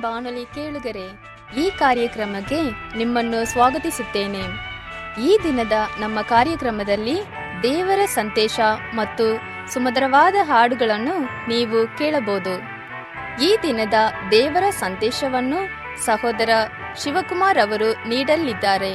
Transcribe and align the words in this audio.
ಬಾನುಲಿ 0.00 0.44
ಕೇಳುಗರೆ, 0.44 1.06
ಈ 1.56 1.70
ಕಾರ್ಯಕ್ರಮಕ್ಕೆ 1.78 2.60
ನಿಮ್ಮನ್ನು 2.96 3.44
ಸ್ವಾಗತಿಸುತ್ತೇನೆ. 3.44 4.42
ಈ 5.22 5.38
ದಿನದ 5.42 5.72
ನಮ್ಮ 6.00 6.18
ಕಾರ್ಯಕ್ರಮದಲ್ಲಿ 6.22 7.16
ದೇವರ 7.62 8.04
ಸಂತೇಶ 8.06 8.60
ಮತ್ತು 8.94 9.26
ಸುಮಧುರವಾದ 9.72 10.34
ಹಾಡುಗಳನ್ನು 10.42 11.16
ನೀವು 11.48 11.98
ಕೇಳಬಹುದು. 11.98 12.54
ಈ 13.44 13.56
ದಿನದ 13.62 13.94
ದೇವರ 14.30 14.70
ಸಂತೇಶವನ್ನು 14.70 15.60
ಸಹೋದರ 16.04 16.50
ಶಿವಕುಮಾರ್ 17.02 17.58
ಅವರು 17.58 18.08
ನೀಡಲಿದ್ದಾರೆ. 18.08 18.92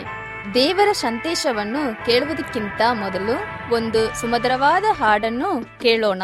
ದೇವರ 0.53 0.91
ಸಂತೇಶವನ್ನು 0.91 2.05
ಕೇಳುವುದಕ್ಕಿಂತ 2.05 2.81
ಮೊದಲು 2.93 3.35
ಒಂದು 3.75 4.01
ಸುಮಧುರವಾದ 4.21 4.83
ಹಾಡನ್ನು 4.91 5.51
ಕೇಳೋಣ. 5.81 6.23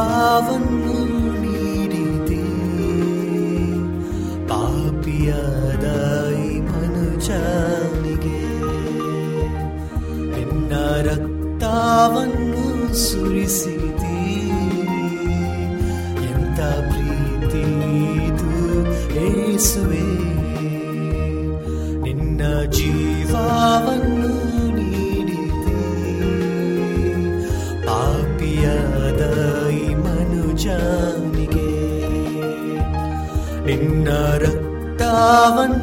ಜೀವವನ್ನು 0.00 1.06
ನೀಡಿದೆ. 1.42 2.44
ಪಾಪಿಯಾದ 4.48 5.84
ಈ 6.32 6.60
ಮನುಜನಿಗೆ 6.60 8.42
ನಿನ್ನ 10.36 10.72
ರಕ್ತವನ್ನು 11.02 12.94
ಸುರಿಸಿದೆ. 12.94 14.48
ಎಂತ 16.30 16.60
ಪ್ರೀತಿ 16.60 17.62
ಇದು 18.24 18.52
ಏಸುವೆ. 19.14 20.30
ನಿನ್ನ 22.02 22.62
ಜೀವವನ್ನು 22.70 23.19
ರಕ್ತವನ್ನು 35.20 35.79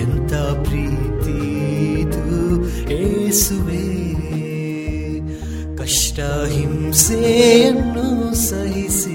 ಎಂತ 0.00 0.34
ಪ್ರೀತಿ 0.34 1.38
ಇದು 2.00 2.64
ಏಸುವೆ. 2.90 4.02
ಕಷ್ಟ 5.76 6.20
ಹಿಂಸೆಯನ್ನು 6.48 8.34
ಸಹಿಸಿದಿ 8.48 9.11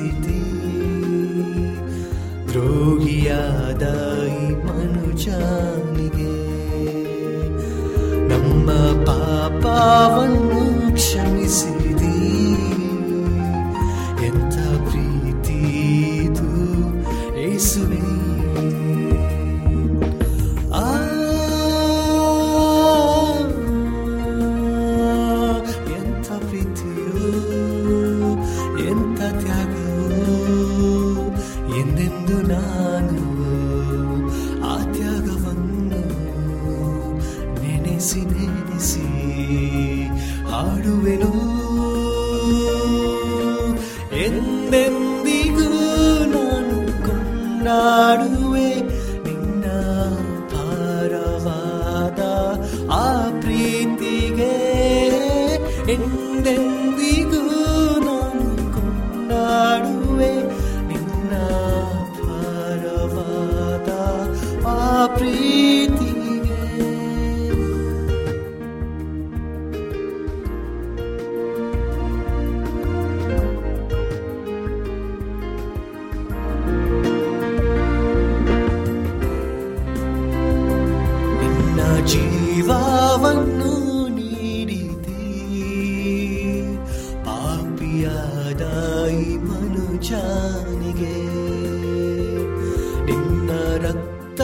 ఆడు 40.58 40.68
ఆడువెను. 40.68 41.57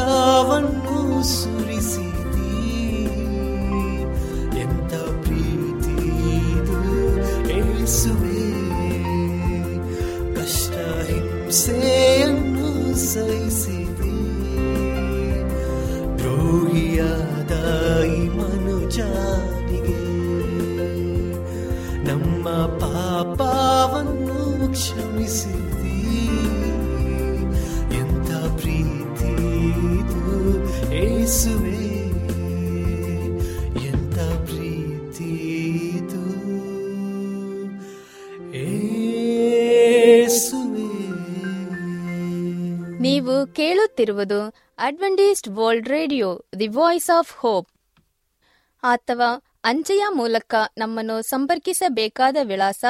ರಕ್ತವನ್ನು 0.05 0.95
ಸುರಿಸಿದಿ 1.31 2.22
ಕೇಳುತ್ತಿರುವುದು 44.03 44.53
Adventist 44.77 45.47
World 45.47 45.89
Radio 45.89 46.45
the 46.59 46.67
Voice 46.67 47.17
of 47.17 47.35
Hope 47.37 47.69
ಅಥವಾ 48.83 49.29
ಅಂಚೆಯ 49.63 50.05
ಮೂಲಕ 50.11 50.55
ನಮ್ಮನ್ನು 50.77 51.21
ಸಂಪರ್ಕಿಸಬೇಕಾದ 51.21 52.37
ವಿಳಾಸ 52.43 52.85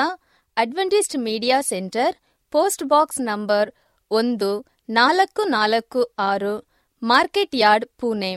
Adventist 0.57 1.17
Media 1.17 1.61
Centre 1.61 2.15
post 2.51 2.83
box 2.83 3.21
number 3.21 3.71
ಒಂದು 4.11 4.65
ನಾಲ್ಕು 4.89 5.43
ನಾಲ್ಕು 5.43 6.03
ಆರು 6.19 6.67
ಮಾರ್ಕೆಟ್ 7.03 7.55
ಯಾರ್ಡ್ 7.55 7.85
ಪುಣೆ. 7.85 8.35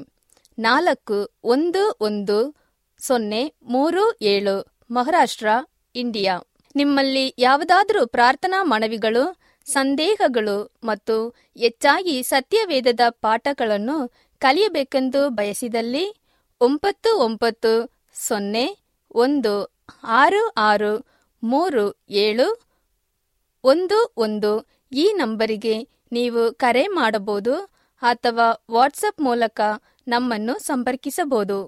ನಾಲ್ಕು 0.58 1.38
ಒಂದು 1.44 1.96
ಒಂದು 2.00 2.55
ಸೊನ್ನೆ 2.99 3.55
ಮೂರು 3.62 4.19
ಏಳು, 4.23 4.76
ಮಹಾರಾಷ್ಟ್ರ 4.90 5.49
ಇಂಡಿಯಾ 5.94 6.40
ನಿಮ್ಮಲ್ಲಿ 6.76 7.34
ಯಾವುದಾದರೂ 7.38 8.06
ಪ್ರಾರ್ಥನಾ 8.06 8.62
ಮನವಿಗಳು 8.62 9.46
ಸಂದೇಹಗಳು 9.69 10.57
ಮತ್ತು 10.85 11.17
ಹೆಚ್ಚಾಗಿ 11.57 12.23
ಸತ್ಯವೇದದ 12.23 13.01
ಪಾಠಗಳನ್ನು 13.21 13.99
ಕಲಿಯಬೇಕೆಂದು 14.43 15.29
ಬಯಸಿದಲ್ಲಿ 15.31 16.07
ಒಂಬತ್ತು 16.61 17.11
ಒಂಬತ್ತು 17.19 17.73
ಸೊನ್ನೆ 18.19 18.67
ಒಂದು 19.15 19.55
ಆರು 20.21 20.43
ಆರು 20.63 20.93
ಮೂರು 21.43 21.85
ಏಳು 22.11 22.47
ಒಂದು 23.65 23.99
ಒಂದು 24.17 24.51
ಈ 24.93 25.13
ನಂಬರಿಗೆ 25.17 25.77
ನೀವು 26.12 26.53
ಕರೆ 26.55 26.87
ಮಾಡಬಹುದು 26.89 27.55
ಅಥವಾ 28.03 28.47
ವಾಟ್ಸಪ್ 28.71 29.21
ಮೂಲಕ 29.21 29.61
ನಮ್ಮನ್ನು 30.07 30.59
ಸಂಪರ್ಕಿಸಬಹುದು. 30.59 31.59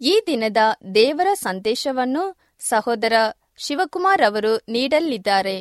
ಈ 0.00 0.14
ದಿನದ 0.26 0.60
ದೇವರ 0.94 1.28
ಸಂದೇಶವನ್ನು 1.38 2.24
ಸಹೋದರ 2.60 3.14
ಶಿವಕುಮಾರ್ 3.58 4.22
ಅವರು 4.22 4.52
ನೀಡಲಿದ್ದಾರೆ. 4.68 5.56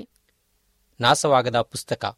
ನಾಶವಾಗದ 1.02 1.62
ಪುಸ್ತಕ. 1.62 2.18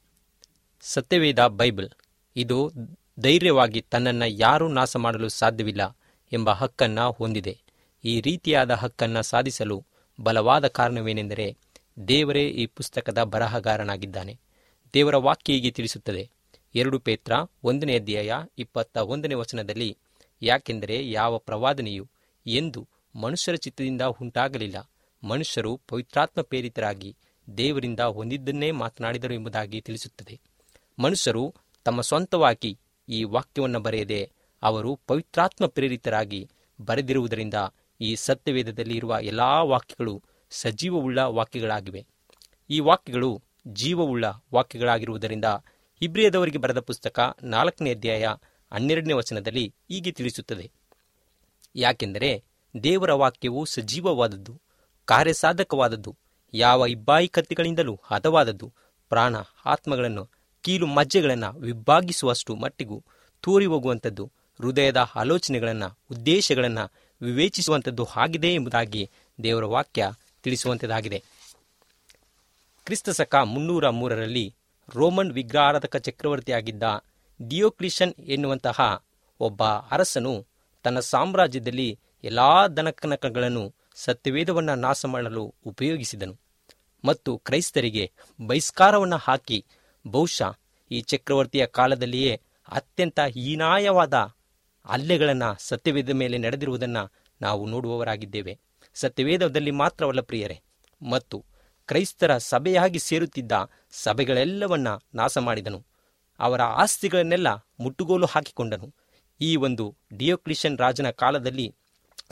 ಸತ್ಯವೇದ 0.81 1.47
ಬೈಬಲ್. 1.47 1.89
ಇದು 2.35 2.71
ಧೈರ್ಯವಾಗಿ 3.19 3.81
ತನ್ನನ್ನು 3.81 4.25
ಯಾರೂ 4.25 4.67
ನಾಶ 4.67 4.95
ಮಾಡಲು 4.95 5.29
ಸಾಧ್ಯವಿಲ್ಲ 5.29 5.97
ಎಂಬ 6.33 6.51
ಹಕ್ಕನ್ನು 6.51 7.11
ಹೊಂದಿದೆ. 7.11 7.57
ಈ 8.03 8.21
ರೀತಿಯಾದ 8.21 8.71
ಹಕ್ಕನ್ನು 8.71 9.21
ಸಾಧಿಸಲು 9.21 9.85
ಬಲವಾದ 10.19 10.67
ಕಾರಣವೇನೆಂದರೆ 10.67 11.57
ದೇವರೇ 12.07 12.47
ಈ 12.47 12.65
ಪುಸ್ತಕದ 12.65 13.23
ಬರಹಗಾರನಾಗಿದ್ದಾನೆ. 13.23 14.39
ದೇವರ 14.93 15.15
ವಾಕ್ಯ 15.15 15.53
ಹೀಗೆ 15.53 15.71
ತಿಳಿಸುತ್ತದೆ. 15.71 16.29
ಎರಡು 16.75 16.99
ಪೇತ್ರ 16.99 17.33
ಒಂದನೇ 17.63 17.95
ಅಧ್ಯಾಯ 17.95 18.33
ಇಪ್ಪತ್ತ 18.57 18.97
ಒಂದನೇ 18.97 19.35
ವಚನದಲ್ಲಿ, 19.35 19.97
ಯಾಕೆಂದರೆ 20.41 21.11
ಯಾವ 21.11 21.37
ಪ್ರವಾದನೆಯು 21.37 22.09
ಎಂದು 22.45 22.87
ಮನುಷ್ಯರ 23.15 23.55
ಚಿತ್ತದಿಂದ 23.55 24.01
ಉಂಟಾಗಲಿಲ್ಲ. 24.01 24.91
ಮನುಷ್ಯರು 25.27 25.81
ಪವಿತ್ರಾತ್ಮ 25.87 26.41
ಪ್ರೇರಿತರಾಗಿ 26.41 27.15
ದೇವರಿಂದ 27.57 27.99
ಹೊಂದಿದ್ದನ್ನೇ 27.99 28.71
ಮಾತನಾಡಿದರು 28.71 29.33
ಎಂಬುದಾಗಿ 29.33 29.81
ತಿಳಿಸುತ್ತದೆ. 29.81 30.39
ಮನುಷ್ಯರು 30.99 31.55
ತಮ್ಮ 31.83 32.01
ಸ್ವಂತವಾಗಿ 32.01 32.79
ಈ 33.09 33.23
ವಾಕ್ಯವನ್ನು 33.23 33.79
ಬರೆಯದೆ 33.79 34.31
ಅವರು 34.63 34.99
ಪವಿತ್ರಾತ್ಮ 35.07 35.65
ಪ್ರೇರಿತರಾಗಿ 35.65 36.49
ಬರೆದಿರುವುದರಿಂದ 36.81 37.53
ಈ 38.01 38.15
ಸತ್ಯವೇದದಲ್ಲಿ 38.15 38.95
ಇರುವ 38.95 39.17
ಎಲ್ಲಾ 39.21 39.63
ವಾಕ್ಯಗಳು 39.63 40.23
ಸಜೀವವುಳ್ಳ 40.49 41.19
ವಾಕ್ಯಗಳಾಗಿವೆ. 41.19 42.05
ಈ 42.69 42.79
ವಾಕ್ಯಗಳು 42.79 43.43
ಜೀವವುಳ್ಳ 43.67 44.25
ವಾಕ್ಯಗಳಾಗಿರುವುದರಿಂದ 44.53 45.45
ಇಬ್ರಿಯದವರಿಗೆ 46.01 46.57
ಬರೆದ 46.57 46.79
ಪುಸ್ತಕ 46.79 47.37
ನಾಲ್ಕನೇ 47.43 47.91
ಅಧ್ಯಾಯ 47.91 48.27
ಹನ್ನೆರಡನೇ 48.73 49.13
ವಚನದಲ್ಲಿ 49.13 49.75
ಹೀಗೆ 49.89 50.11
ತಿಳಿಸುತ್ತದೆ. 50.11 50.71
ಯಾಕೆಂದರೆ 51.75 52.43
ದೇವರ 52.83 53.13
ವಾಕ್ಯವು 53.13 53.65
ಸಜೀವವಾದದ್ದು, 53.65 54.61
ಕಾರ್ಯಸಾಧಕವಾದದ್ದು 55.05 56.17
ಯಾವ 56.57 56.87
ಇಬ್ಬಾಯಿ 56.87 57.27
ಕತ್ತಿಗಳಿಂದಲೂ 57.27 57.99
ಹದವಾದದ್ದು 58.03 58.73
ಪ್ರಾಣ 59.09 59.35
ಆತ್ಮಗಳನ್ನು 59.65 60.29
ಕೀಲು 60.61 60.87
ಮಜ್ಜೆಗಳನ್ನು 60.87 61.59
ವಿಭಾಗಿಸುವಷ್ಟು 61.59 62.55
ಮಟ್ಟಿಗೂ 62.55 63.03
ತೂರಿ 63.43 63.65
ಹೋಗುವಂಥದ್ದು 63.65 64.31
ಹೃದಯದ 64.59 64.97
ಆಲೋಚನೆಗಳನ್ನು, 65.15 65.89
ಉದ್ದೇಶಗಳನ್ನು 66.11 66.85
ವಿವೇಚಿಸುವಂಥದ್ದು 67.21 68.05
ಆಗಿದೆ 68.15 68.53
ಎಂಬುದಾಗಿ 68.53 69.09
ದೇವರ 69.43 69.65
ವಾಕ್ಯ 69.65 70.11
ತಿಳಿಸುವಂಥದ್ದಾಗಿದೆ. 70.43 71.19
ಕ್ರಿಸ್ತಶಕ 72.85 73.35
ಮುನ್ನೂರ 73.43 73.89
ಮೂರರಲ್ಲಿ 73.89 74.55
ರೋಮನ್ 74.95 75.31
ವಿಗ್ರಹಾರಾಧಕ 75.31 75.95
ಚಕ್ರವರ್ತಿಯಾಗಿದ್ದ 75.97 76.83
ಡಿಯೋಕ್ಲಿಷನ್ 77.47 78.13
ಎನ್ನುವಂತಹ 78.27 79.05
ಒಬ್ಬ 79.39 79.63
ಅರಸನು 79.63 80.33
ತನ್ನ 80.83 80.99
ಸಾಮ್ರಾಜ್ಯದಲ್ಲಿ 80.99 81.99
ಎಲ್ಲಾ 82.23 82.67
ದನಕನಕಗಳನ್ನು 82.67 83.63
ಸತ್ಯವೇದವನ್ನು 83.95 84.75
ನಾಶ 84.75 85.05
ಮಾಡಲು 85.05 85.55
ಉಪಯೋಗಿಸಿದನು. 85.65 86.46
ಮತ್ತು 87.07 87.31
ಕ್ರೈಸ್ತರಿಗೆ 87.37 88.05
ಬಹಿಷ್ಕಾರವನ್ನು 88.39 89.17
ಹಾಕಿ, 89.17 89.59
ಬಹುಶಃ 90.05 90.51
ಈ 90.91 90.99
ಚಕ್ರವರ್ತಿಯ 91.01 91.63
ಕಾಲದಲ್ಲಿಯೇ 91.77 92.33
ಅತ್ಯಂತ 92.69 93.19
ಹೀನಾಯವಾದ 93.35 94.15
ಹಲ್ಲೆಗಳನ್ನು 94.85 95.49
ಸತ್ಯವೇದ 95.67 96.09
ಮೇಲೆ 96.09 96.37
ನಡೆದಿರುವುದನ್ನು 96.37 97.03
ನಾವು 97.41 97.63
ನೋಡುವವರಾಗಿದ್ದೇವೆ. 97.67 98.53
ಸತ್ಯವೇದದಲ್ಲಿ 98.95 99.71
ಮಾತ್ರವಲ್ಲ 99.71 100.21
ಪ್ರಿಯರೇ, 100.21 100.57
ಮತ್ತು 101.01 101.37
ಕ್ರೈಸ್ತರ 101.89 102.31
ಸಭೆಯಾಗಿ 102.51 102.99
ಸೇರುತ್ತಿದ್ದ 102.99 103.51
ಸಭೆಗಳೆಲ್ಲವನ್ನ 104.03 104.87
ನಾಶ 105.13 105.37
ಮಾಡಿದನು 105.37 105.79
ಅವರ 106.39 106.61
ಆಸ್ತಿಗಳನ್ನೆಲ್ಲ 106.83 107.49
ಮುಟ್ಟುಗೋಲು 107.79 108.25
ಹಾಕಿಕೊಂಡನು. 108.25 108.87
ಈ 109.41 109.51
ಒಂದು 109.55 109.85
ಡಿಯೋಕ್ಲಿಷನ್ 110.17 110.77
ರಾಜನ 110.77 111.09
ಕಾಲದಲ್ಲಿ 111.21 111.67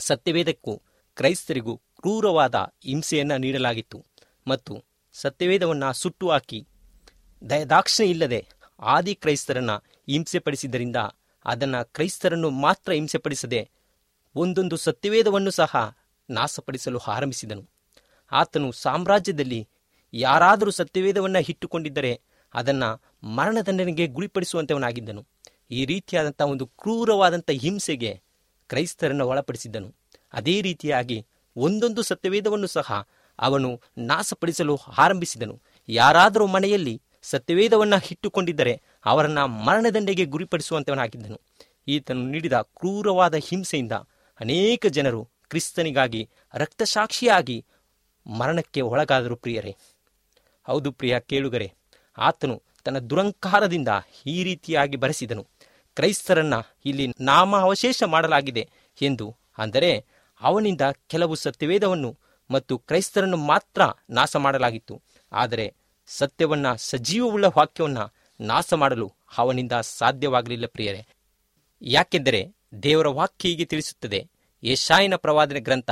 ಸತ್ಯವೇದಕ್ಕೂ 0.00 0.72
ಕ್ರೈಸ್ತರಿಗೂ 1.16 1.74
ಕ್ರೂರವಾದ 1.76 2.56
ಹಿಂಸೆಯನ್ನು 2.84 3.36
ನೀಡಲಾಗಿತ್ತು. 3.36 3.98
ಮತ್ತು 4.46 4.84
ಸತ್ಯವೇದವನ್ನು 5.12 5.92
ಸುಟ್ಟು 5.92 6.28
ಹಾಕಿ. 6.28 6.66
ದಯದಾಕ್ಷಿಣ್ಯ 7.50 8.10
ಇಲ್ಲದೆ 8.10 8.46
ಆದಿ 8.80 9.14
ಕ್ರೈಸ್ತರನ್ನು 9.14 9.84
ಹಿಂಸೆಪಡಿಸಿದ್ದರಿಂದ 10.08 10.96
ಅದನ್ನು 11.44 11.92
ಕ್ರೈಸ್ತರನ್ನು 11.92 12.50
ಮಾತ್ರ 12.50 12.92
ಹಿಂಸೆಪಡಿಸದೆ 12.92 13.70
ಒಂದೊಂದು 14.34 14.76
ಸತ್ಯವೇದವನ್ನು 14.76 15.50
ಸಹ 15.50 15.96
ನಾಶಪಡಿಸಲು 16.30 16.98
ಆರಂಭಿಸಿದನು. 16.98 17.68
ಆತನು 18.32 18.72
ಸಾಮ್ರಾಜ್ಯದಲ್ಲಿ 18.72 19.68
ಯಾರಾದರೂ 20.14 20.70
ಸತ್ಯವೇದವನ್ನು 20.70 21.40
ಇಟ್ಟುಕೊಂಡಿದ್ದರೆ 21.40 22.20
ಅದನ್ನು 22.54 23.02
ಮರಣದಂಡನೆಗೆ 23.28 24.06
ಗುರಿಪಡಿಸುವಂತವನಾಗಿದ್ದನು. 24.06 25.26
ಈ 25.70 25.84
ರೀತಿಯಾದಂಥ 25.84 26.42
ಒಂದು 26.42 26.66
ಕ್ರೂರವಾದಂಥ 26.66 27.50
ಹಿಂಸೆಗೆ 27.50 28.22
ಕ್ರೈಸ್ತರನ್ನು 28.68 29.28
ಒಳಪಡಿಸಿದ್ದನು. 29.28 29.94
ಅದೇ 30.32 30.60
ರೀತಿಯಾಗಿ 30.60 31.26
ಒಂದೊಂದು 31.56 32.02
ಸತ್ಯವೇದವನ್ನು 32.02 32.66
ಸಹ 32.66 33.08
ಅವನು 33.38 33.80
ನಾಶಪಡಿಸಲು 33.98 34.76
ಆರಂಭಿಸಿದನು. 34.98 35.60
ಯಾರಾದರೂ 35.88 36.46
ಮನೆಯಲ್ಲಿ 36.46 37.02
ಸತ್ಯವೇದವನ್ನು 37.22 37.98
ಇಟ್ಟುಕೊಂಡಿದ್ದರೆ 38.10 38.82
ಅವರನ್ನು 39.04 39.46
ಮರಣದಂಡೆಗೆ 39.46 40.24
ಗುರಿಪಡಿಸುವಂತವನಾಗಿದ್ದನು. 40.24 41.40
ಈತನು 41.88 42.22
ನೀಡಿದ 42.24 42.52
ಕ್ರೂರವಾದ 42.52 43.34
ಹಿಂಸೆಯಿಂದ 43.34 43.92
ಅನೇಕ 44.40 44.86
ಜನರು 44.86 45.24
ಕ್ರಿಸ್ತನಿಗಾಗಿ 45.50 46.28
ರಕ್ತಸಾಕ್ಷಿಯಾಗಿ 46.54 47.64
ಮರಣಕ್ಕೆ 48.26 48.80
ಒಳಗಾದರು 48.80 49.36
ಪ್ರಿಯರೇ. 49.36 49.76
ಹೌದು 50.66 50.92
ಪ್ರಿಯ 50.92 51.20
ಕೇಳುಗರೆ, 51.20 51.72
ಆತನು 52.18 52.62
ತನ್ನ 52.84 52.98
ದುರಂಕಾರದಿಂದ 52.98 53.88
ಈ 54.26 54.44
ರೀತಿಯಾಗಿ 54.44 54.96
ಬರೆಸಿದನು. 54.96 55.46
ಕ್ರೈಸ್ತರನ್ನ 55.96 56.54
ಇಲ್ಲಿ 56.84 57.06
ನಾಮ 57.20 57.56
ಅವಶೇಷ 57.56 58.02
ಮಾಡಲಾಗಿದೆ 58.02 58.68
ಎಂದು, 59.02 59.36
ಅಂದರೆ 59.58 60.04
ಅವನಿಂದ 60.40 60.80
ಕೆಲವು 61.06 61.34
ಸತ್ಯವೇದವನ್ನು 61.34 62.10
ಮತ್ತು 62.50 62.78
ಕ್ರೈಸ್ತರನ್ನು 62.78 63.36
ಮಾತ್ರ 63.36 63.82
ನಾಶ 64.10 64.36
ಮಾಡಲಾಗಿತ್ತು 64.36 65.02
ಆದರೆ 65.32 65.74
ಸತ್ಯವನ್ನ 66.06 66.74
ಸಜೀವವುಳ್ಳ 66.74 67.44
ವಾಕ್ಯವನ್ನ 67.44 67.98
ನಾಶ 68.40 68.74
ಮಾಡಲು 68.74 69.12
ಅವನಿಂದ 69.38 69.72
ಸಾಧ್ಯವಾಗಲಿಲ್ಲ 69.72 70.66
ಪ್ರಿಯರೇ. 70.66 71.06
ಯಾಕೆಂದರೆ 71.82 72.54
ದೇವರ 72.82 73.08
ವಾಕ್ಯ 73.08 73.48
ಹೀಗೆ 73.48 73.64
ತಿಳಿಸುತ್ತದೆ. 73.64 74.28
ಯಶಾಯನ 74.64 75.16
ಪ್ರವಾದನೆ 75.16 75.60
ಗ್ರಂಥ 75.60 75.90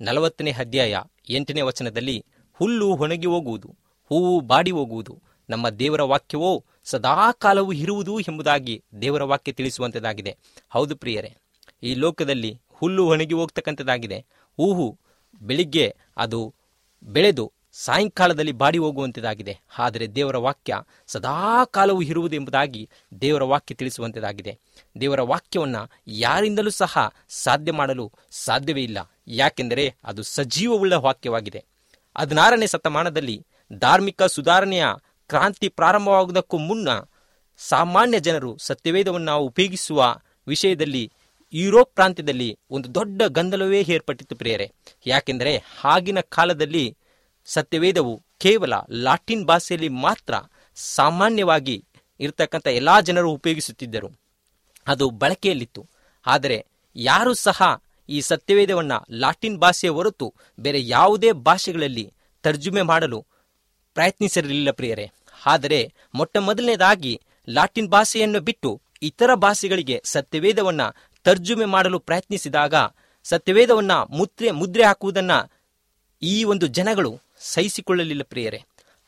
ನಲವತ್ತನೇ 0.00 0.52
ಅಧ್ಯಾಯ 0.52 0.96
ಎಂಟನೇ 1.28 1.60
ವಚನದಲ್ಲಿ, 1.60 2.26
ಹುಲ್ಲು 2.52 2.88
ಒಣಗಿ 2.88 3.26
ಹೋಗುವುದು, 3.26 3.76
ಹೂವು 4.08 4.40
ಬಾಡಿ 4.40 4.70
ಹೋಗುವುದು, 4.70 5.22
ನಮ್ಮ 5.50 5.70
ದೇವರ 5.70 6.02
ವಾಕ್ಯವೋ 6.02 6.64
ಸದಾಕಾಲವೂ 6.84 7.72
ಇರುವುದು 7.72 8.20
ಎಂಬುದಾಗಿ 8.20 8.84
ದೇವರ 9.02 9.22
ವಾಕ್ಯ 9.22 9.52
ತಿಳಿಸುವಂಥದ್ದಾಗಿದೆ 9.52 10.36
ಹೌದು 10.70 10.96
ಪ್ರಿಯರೇ, 10.96 11.36
ಈ 11.82 11.94
ಲೋಕದಲ್ಲಿ 11.94 12.60
ಹುಲ್ಲು 12.70 13.06
ಒಣಗಿ 13.06 13.34
ಹೋಗ್ತಕ್ಕಂಥದ್ದಾಗಿದೆ. 13.34 14.18
ಹೂವು 14.56 14.99
ಬೆಳಿಗ್ಗೆ 15.34 15.96
ಅದು 16.16 16.54
ಬೆಳೆದು 17.02 17.52
ಸಾಯಂಕಾಲದಲ್ಲಿ 17.72 18.52
ಬಾಡಿ 18.52 18.78
ಹೋಗುವಂಥದ್ದಾಗಿದೆ 18.78 19.58
ಆದರೆ 19.78 20.14
ದೇವರ 20.14 20.36
ವಾಕ್ಯ 20.36 20.76
ಸದಾಕಾಲವೂ 21.06 21.66
ಕಾಲವೂ 21.66 22.02
ಇರುವುದೆಂಬುದಾಗಿ 22.02 22.88
ದೇವರ 23.20 23.42
ವಾಕ್ಯ 23.42 23.74
ತಿಳಿಸುವಂಥದ್ದಾಗಿದೆ 23.74 24.58
ದೇವರ 25.00 25.20
ವಾಕ್ಯವನ್ನು 25.20 25.90
ಯಾರಿಂದಲೂ 26.06 26.70
ಸಹ 26.70 27.14
ಸಾಧ್ಯ 27.28 27.72
ಮಾಡಲು 27.72 28.12
ಸಾಧ್ಯವೇ 28.30 28.82
ಇಲ್ಲ. 28.82 28.98
ಯಾಕೆಂದರೆ 29.26 29.94
ಅದು 30.04 30.22
ಸಜೀವವುಳ್ಳ 30.22 30.94
ವಾಕ್ಯವಾಗಿದೆ. 30.94 31.64
ಹದಿನಾರನೇ 32.18 32.66
ಶತಮಾನದಲ್ಲಿ 32.66 33.46
ಧಾರ್ಮಿಕ 33.72 34.22
ಸುಧಾರಣೆಯ 34.22 34.84
ಕ್ರಾಂತಿ 35.28 35.68
ಪ್ರಾರಂಭವಾಗುವುದಕ್ಕೂ 35.68 36.58
ಮುನ್ನ 36.58 36.88
ಸಾಮಾನ್ಯ 37.58 38.20
ಜನರು 38.20 38.56
ಸತ್ಯವೇದವನ್ನು 38.56 39.38
ಉಪಯೋಗಿಸುವ 39.38 40.16
ವಿಷಯದಲ್ಲಿ 40.46 41.12
ಯುರೋಪ್ 41.52 41.94
ಪ್ರಾಂತ್ಯದಲ್ಲಿ 41.94 42.58
ಒಂದು 42.70 42.94
ದೊಡ್ಡ 42.94 43.22
ಗೊಂದಲವೇ 43.26 43.80
ಏರ್ಪಟ್ಟಿತ್ತು 43.88 44.36
ಪ್ರಿಯರೇ. 44.36 44.72
ಯಾಕೆಂದರೆ 45.06 45.62
ಆಗಿನ 45.84 46.20
ಕಾಲದಲ್ಲಿ 46.20 46.96
ಸತ್ಯವೇದವು 47.44 48.22
ಕೇವಲ 48.38 48.72
ಲಾಟಿನ್ 48.90 49.46
ಭಾಷೆಯಲ್ಲಿ 49.46 49.88
ಮಾತ್ರ 49.88 50.34
ಸಾಮಾನ್ಯವಾಗಿ 50.74 51.84
ಇರತಕ್ಕಂಥ 52.20 52.66
ಎಲ್ಲಾ 52.66 53.00
ಜನರು 53.00 53.30
ಉಪಯೋಗಿಸುತ್ತಿದ್ದರು. 53.32 54.10
ಅದು 54.86 55.10
ಬಳಕೆಯಲ್ಲಿತ್ತು. 55.10 55.86
ಆದರೆ 56.26 56.66
ಯಾರೂ 56.96 57.34
ಸಹ 57.34 57.82
ಈ 58.08 58.20
ಸತ್ಯವೇದವನ್ನು 58.20 59.06
ಲಾಟಿನ್ 59.10 59.58
ಭಾಷೆಯ 59.58 59.90
ಹೊರತು 59.90 60.34
ಬೇರೆ 60.60 60.88
ಯಾವುದೇ 60.88 61.32
ಭಾಷೆಗಳಲ್ಲಿ 61.32 62.12
ತರ್ಜುಮೆ 62.42 62.82
ಮಾಡಲು 62.82 63.26
ಪ್ರಯತ್ನಿಸಿರಲಿಲ್ಲ 63.94 64.70
ಪ್ರಿಯರೇ. 64.70 65.10
ಆದರೆ 65.46 65.92
ಮೊಟ್ಟ 66.14 66.36
ಮೊದಲನೇದಾಗಿ 66.36 67.20
ಲಾಟಿನ್ 67.48 67.88
ಭಾಷೆಯನ್ನು 67.88 68.40
ಬಿಟ್ಟು 68.40 68.82
ಇತರ 69.02 69.34
ಭಾಷೆಗಳಿಗೆ 69.34 70.00
ಸತ್ಯವೇದವನ್ನ 70.04 70.80
ತರ್ಜುಮೆ 71.24 71.64
ಮಾಡಲು 71.64 71.98
ಪ್ರಯತ್ನಿಸಿದಾಗ 71.98 72.74
ಸತ್ಯವೇದವನ್ನ 73.24 73.92
ಮುದ್ರೆ 73.92 74.50
ಮುದ್ರೆ 74.50 74.84
ಹಾಕುವುದನ್ನ 74.84 75.30
ಈ 76.22 76.44
ಒಂದು 76.44 76.66
ಜನಗಳು 76.66 77.20
ಸಹಿಸಿಕೊಳ್ಳಲಿಲ್ಲ 77.40 78.22
ಪ್ರಿಯರೇ. 78.22 78.62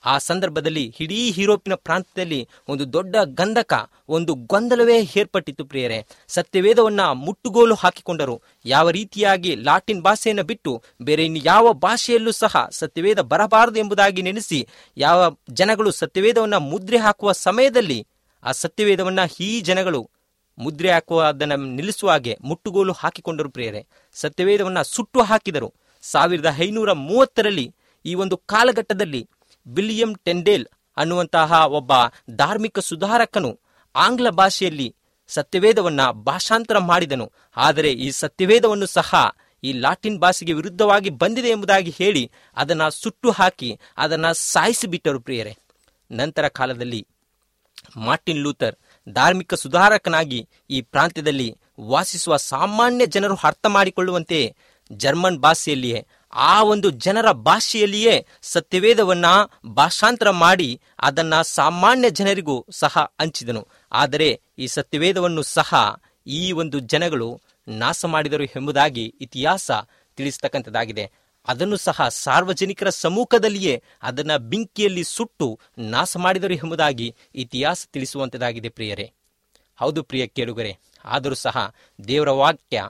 ಆ 0.04 0.19
ಸಂದರ್ಭದಲ್ಲಿ 0.19 0.97
ಇಡೀ 1.00 1.35
ಯುರೋಪಿನ 1.37 1.75
ಪ್ರಾಂತ್ಯದಲ್ಲಿ 1.75 2.49
ಒಂದು 2.69 2.92
ದೊಡ್ಡ 2.92 3.16
ಗಂಧಕ, 3.16 3.90
ಒಂದು 4.09 4.35
ಗೊಂದಲವೇ 4.35 4.97
ಏರ್ಪಟ್ಟಿತ್ತು 5.16 5.64
ಪ್ರಿಯರೇ. 5.64 6.07
ಸತ್ಯವೇದವನ್ನ 6.28 7.00
ಮುಟ್ಟುಗೋಲು 7.00 7.75
ಹಾಕಿಕೊಂಡರು. 7.75 8.42
ಯಾವ 8.64 8.90
ರೀತಿಯಾಗಿ 8.90 9.54
ಲಾಟಿನ್ 9.54 10.02
ಭಾಷೆಯನ್ನು 10.02 10.42
ಬಿಟ್ಟು 10.42 10.83
ಬೇರೆ 11.02 11.25
ಇನ್ನು 11.25 11.40
ಯಾವ 11.45 11.73
ಭಾಷೆಯಲ್ಲೂ 11.73 12.33
ಸಹ 12.33 12.69
ಸತ್ಯವೇದ 12.71 13.21
ಬರಬಾರದು 13.21 13.81
ಎಂಬುದಾಗಿ 13.81 14.23
ನೆನೆಸಿ 14.23 14.69
ಯಾವ 14.97 15.37
ಜನಗಳು 15.50 15.90
ಸತ್ಯವೇದವನ್ನ 15.90 16.54
ಮುದ್ರೆ 16.54 16.99
ಹಾಕುವ 16.99 17.33
ಸಮಯದಲ್ಲಿ 17.33 18.07
ಆ 18.45 18.52
ಸತ್ಯವೇದವನ್ನ 18.52 19.21
ಈ 19.40 19.61
ಜನಗಳು 19.61 20.11
ಮುದ್ರೆ 20.59 20.91
ಹಾಕುವ, 20.91 21.23
ಅದನ್ನು 21.23 21.57
ನಿಲ್ಲಿಸುವ 21.57 22.11
ಹಾಗೆ 22.11 22.39
ಮುಟ್ಟುಗೋಲು 22.41 22.93
ಹಾಕಿಕೊಂಡರು 22.93 23.51
ಪ್ರಿಯರೇ. 23.51 23.87
ಸತ್ಯವೇದವನ್ನ 24.15 24.83
ಸುಟ್ಟು 24.83 25.23
ಹಾಕಿದರು. 25.23 25.75
ಸಾವಿರದ 26.03 26.55
ಐನೂರ 26.59 26.93
ಮೂವತ್ತರಲ್ಲಿ 26.93 27.75
ಈ 28.05 28.15
ಒಂದು 28.15 28.37
ಕಾಲಘಟ್ಟದಲ್ಲಿ 28.37 29.31
ವಿಲಿಯಂ 29.67 30.15
ಟೆಂಡೇಲ್ 30.15 30.67
ಅನ್ನುವಂತಹ 30.97 31.67
ಒಬ್ಬ 31.67 31.93
ಧಾರ್ಮಿಕ 32.31 32.79
ಸುಧಾರಕನು 32.79 33.61
ಆಂಗ್ಲ 33.97 34.31
ಭಾಷೆಯಲ್ಲಿ 34.31 34.97
ಸತ್ಯವೇದವನ್ನ 35.29 36.11
ಭಾಷಾಂತರ 36.11 36.79
ಮಾಡಿದನು. 36.79 37.33
ಆದರೆ 37.57 37.93
ಈ 37.93 38.11
ಸತ್ಯವೇದವನ್ನು 38.11 38.87
ಸಹ 38.87 39.15
ಈ 39.65 39.73
ಲಾಟಿನ್ 39.73 40.19
ಭಾಷೆಗೆ 40.19 40.53
ವಿರುದ್ಧವಾಗಿ 40.53 41.11
ಬಂದಿದೆ 41.11 41.49
ಎಂಬುದಾಗಿ 41.49 41.91
ಹೇಳಿ 41.91 42.31
ಅದನ್ನು 42.57 42.91
ಸುಟ್ಟು 42.91 43.31
ಹಾಕಿ 43.31 43.81
ಅದನ್ನು 43.97 44.35
ಸಾಯಿಸಿಬಿಟ್ಟರು 44.35 45.21
ಪ್ರಿಯರೇ. 45.21 45.57
ನಂತರ 46.11 46.49
ಕಾಲದಲ್ಲಿ 46.49 47.07
ಮಾರ್ಟಿನ್ 47.97 48.39
ಲೂಥರ್ 48.39 48.75
ಧಾರ್ಮಿಕ 49.09 49.55
ಸುಧಾರಕನಾಗಿ 49.55 50.49
ಈ 50.71 50.81
ಪ್ರಾಂತ್ಯದಲ್ಲಿ 50.81 51.57
ವಾಸಿಸುವ 51.81 52.37
ಸಾಮಾನ್ಯ 52.37 53.07
ಜನರು 53.07 53.37
ಅರ್ಥ 53.45 53.67
ಮಾಡಿಕೊಳ್ಳುವಂತೆ 53.67 54.57
ಜರ್ಮನ್ 54.93 55.39
ಭಾಷೆಯಲ್ಲಿಯೇ, 55.39 56.07
ಆ 56.33 56.63
ಒಂದು 56.63 56.91
ಜನರ 56.91 57.33
ಭಾಷೆಯಲ್ಲಿಯೇ 57.33 58.27
ಸತ್ಯವೇದವನ್ನ 58.43 59.27
ಭಾಷಾಂತರ 59.75 60.31
ಮಾಡಿ 60.31 60.81
ಅದನ್ನ 61.01 61.43
ಸಾಮಾನ್ಯ 61.43 62.11
ಜನರಿಗೂ 62.11 62.67
ಸಹ 62.71 62.99
ಹಂಚಿದನು. 63.21 63.69
ಆದರೆ 63.93 64.41
ಈ 64.59 64.67
ಸತ್ಯವೇದವನ್ನು 64.67 65.43
ಸಹ 65.43 65.75
ಈ 66.27 66.53
ಒಂದು 66.53 66.79
ಜನಗಳು 66.79 67.41
ನಾಶ 67.69 68.05
ಮಾಡಿದರು 68.05 68.45
ಎಂಬುದಾಗಿ 68.45 69.15
ಇತಿಹಾಸ 69.21 69.71
ತಿಳಿಸ್ತಕ್ಕಂಥದ್ದಾಗಿದೆ. 70.17 71.11
ಅದನ್ನು 71.47 71.77
ಸಹ 71.77 72.09
ಸಾರ್ವಜನಿಕರ 72.09 72.91
ಸಮ್ಮುಖದಲ್ಲಿಯೇ 72.91 73.83
ಅದನ್ನು 74.03 74.37
ಬೆಂಕಿಯಲ್ಲಿ 74.39 75.05
ಸುಟ್ಟು 75.05 75.61
ನಾಶ 75.79 76.17
ಮಾಡಿದರು 76.17 76.55
ಎಂಬುದಾಗಿ 76.55 77.17
ಇತಿಹಾಸ 77.35 77.87
ತಿಳಿಸುವಂತದಾಗಿದೆ 77.93 78.69
ಪ್ರಿಯರೇ. 78.69 79.13
ಹೌದು 79.79 80.03
ಪ್ರಿಯ 80.03 80.27
ಕೇಳುಗರೆ, 80.27 80.79
ಆದರೂ 81.05 81.35
ಸಹ 81.35 81.75
ದೇವರ 82.09 82.31
ವಾಕ್ಯ 82.31 82.89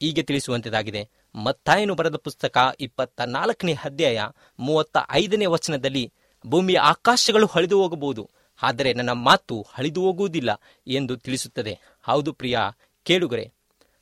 ಹೀಗೆ 0.00 0.22
ತಿಳಿಸುವಂತದಾಗಿದೆ. 0.22 1.08
ಮತ್ತಾಯನು 1.34 1.94
ಬರೆದ 1.94 2.16
ಪುಸ್ತಕ 2.16 2.76
ಇಪ್ಪತ್ತ 2.80 3.20
ನಾಲ್ಕನೇ 3.20 3.74
ಅಧ್ಯಾಯ 3.84 4.20
ಮೂವತ್ತ 4.58 4.96
ಐದನೇ 5.10 5.46
ವಚನದಲ್ಲಿ, 5.46 6.12
ಭೂಮಿಯ 6.46 6.78
ಆಕಾಶಗಳು 6.78 7.46
ಹಳಿದು 7.46 7.82
ಹೋಗಬಹುದು, 7.82 8.30
ಆದರೆ 8.62 8.92
ನನ್ನ 8.92 9.12
ಮಾತು 9.12 9.66
ಹಳಿದು 9.74 10.00
ಹೋಗುವುದಿಲ್ಲ 10.00 10.50
ಎಂದು 10.86 11.16
ತಿಳಿಸುತ್ತದೆ. 11.16 11.78
ಹೌದು 12.02 12.32
ಪ್ರಿಯ 12.32 12.58
ಕೇಳುಗರೆ, 13.06 13.52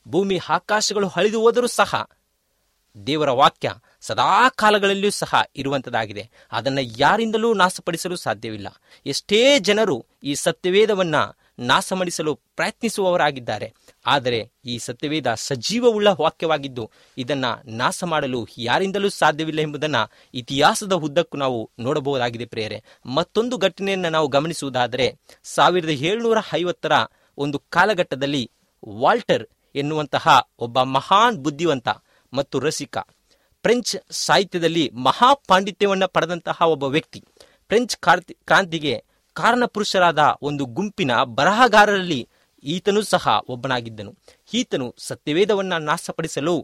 ಭೂಮಿ 0.08 0.38
ಆಕಾಶಗಳು 0.48 1.08
ಹಳಿದು 1.08 1.40
ಹೋದರೂ 1.40 1.66
ಸಹ 1.66 2.10
ದೇವರ 2.96 3.30
ವಾಕ್ಯ 3.30 3.68
ಸದಾ 4.00 4.48
ಕಾಲಗಳಲ್ಲಿಯೂ 4.48 5.10
ಸಹ 5.10 5.34
ಇರುವಂಥದ್ದಾಗಿದೆ 5.56 6.30
ಅದನ್ನು 6.52 6.80
ಯಾರಿಂದಲೂ 6.98 7.54
ನಾಶಪಡಿಸಲು 7.54 8.16
ಸಾಧ್ಯವಿಲ್ಲ. 8.16 8.68
ಎಷ್ಟೇ 9.06 9.58
ಜನರು 9.58 10.06
ಈ 10.22 10.34
ಸತ್ಯವೇದವನ್ನು 10.34 11.22
ನಾಶ 11.58 11.92
ಮಾಡಿಸಲು 11.92 12.34
ಪ್ರಯತ್ನಿಸುವವರಾಗಿದ್ದಾರೆ. 12.34 13.74
ಆದರೆ 14.06 14.50
ಈ 14.64 14.78
ಸತ್ಯವೇದ 14.78 15.34
ಸಜೀವವುಳ್ಳ 15.34 16.08
ವಾಕ್ಯವಾಗಿದ್ದು, 16.20 16.90
ಇದನ್ನು 17.18 17.76
ನಾಶ 17.76 18.04
ಮಾಡಲು 18.04 18.48
ಯಾರಿಂದಲೂ 18.58 19.08
ಸಾಧ್ಯವಿಲ್ಲ 19.08 19.60
ಎಂಬುದನ್ನು 19.60 20.02
ಇತಿಹಾಸದ 20.34 20.92
ಉದ್ದಕ್ಕೂ 20.92 21.38
ನಾವು 21.38 21.70
ನೋಡಬಹುದಾಗಿದೆ 21.78 22.44
ಪ್ರೇರೆ 22.44 22.84
ಮತ್ತೊಂದು 23.06 23.58
ಘಟನೆಯನ್ನು 23.58 24.08
ನಾವು 24.08 24.28
ಗಮನಿಸುವುದಾದರೆ, 24.28 25.06
ಸಾವಿರದ 25.44 25.88
ಏಳುನೂರ 25.88 26.38
ಐವತ್ತರ 26.54 26.92
ಒಂದು 27.38 27.58
ಕಾಲಘಟ್ಟದಲ್ಲಿ 27.58 28.50
ವಾಲ್ಟರ್ 28.88 29.46
ಎನ್ನುವಂತಹ 29.74 30.48
ಒಬ್ಬ 30.58 30.82
ಮಹಾನ್ 30.82 31.36
ಬುದ್ಧಿವಂತ 31.36 31.88
ಮತ್ತು 32.34 32.58
ರಸಿಕ. 32.58 32.98
ಫ್ರೆಂಚ್ 33.64 33.96
ಸಾಹಿತ್ಯದಲ್ಲಿ 34.10 34.84
ಮಹಾಪಾಂಡಿತ್ಯವನ್ನು 35.06 36.08
ಪಡೆದಂತಹ 36.08 36.58
ಒಬ್ಬ 36.74 36.84
ವ್ಯಕ್ತಿ. 36.94 37.20
ಫ್ರೆಂಚ್ 37.68 37.96
ಕ್ರಾಂತಿಗೆ 38.46 38.94
ಕಾರಣಪುರುಷರಾದ 39.36 40.22
ಒಂದು 40.42 40.64
ಗುಂಪಿನ 40.78 41.12
ಬರಹಗಾರರಲ್ಲಿ 41.38 42.20
ಈತನೂ 42.64 43.00
ಸಹ 43.02 43.28
ಒಬ್ಬನಾಗಿದ್ದನು. 43.48 44.12
ಈತನು 44.54 44.86
ಸತ್ಯವೇದವನ್ನು 44.98 45.78
ನಾಶಪಡಿಸಲು 45.78 46.54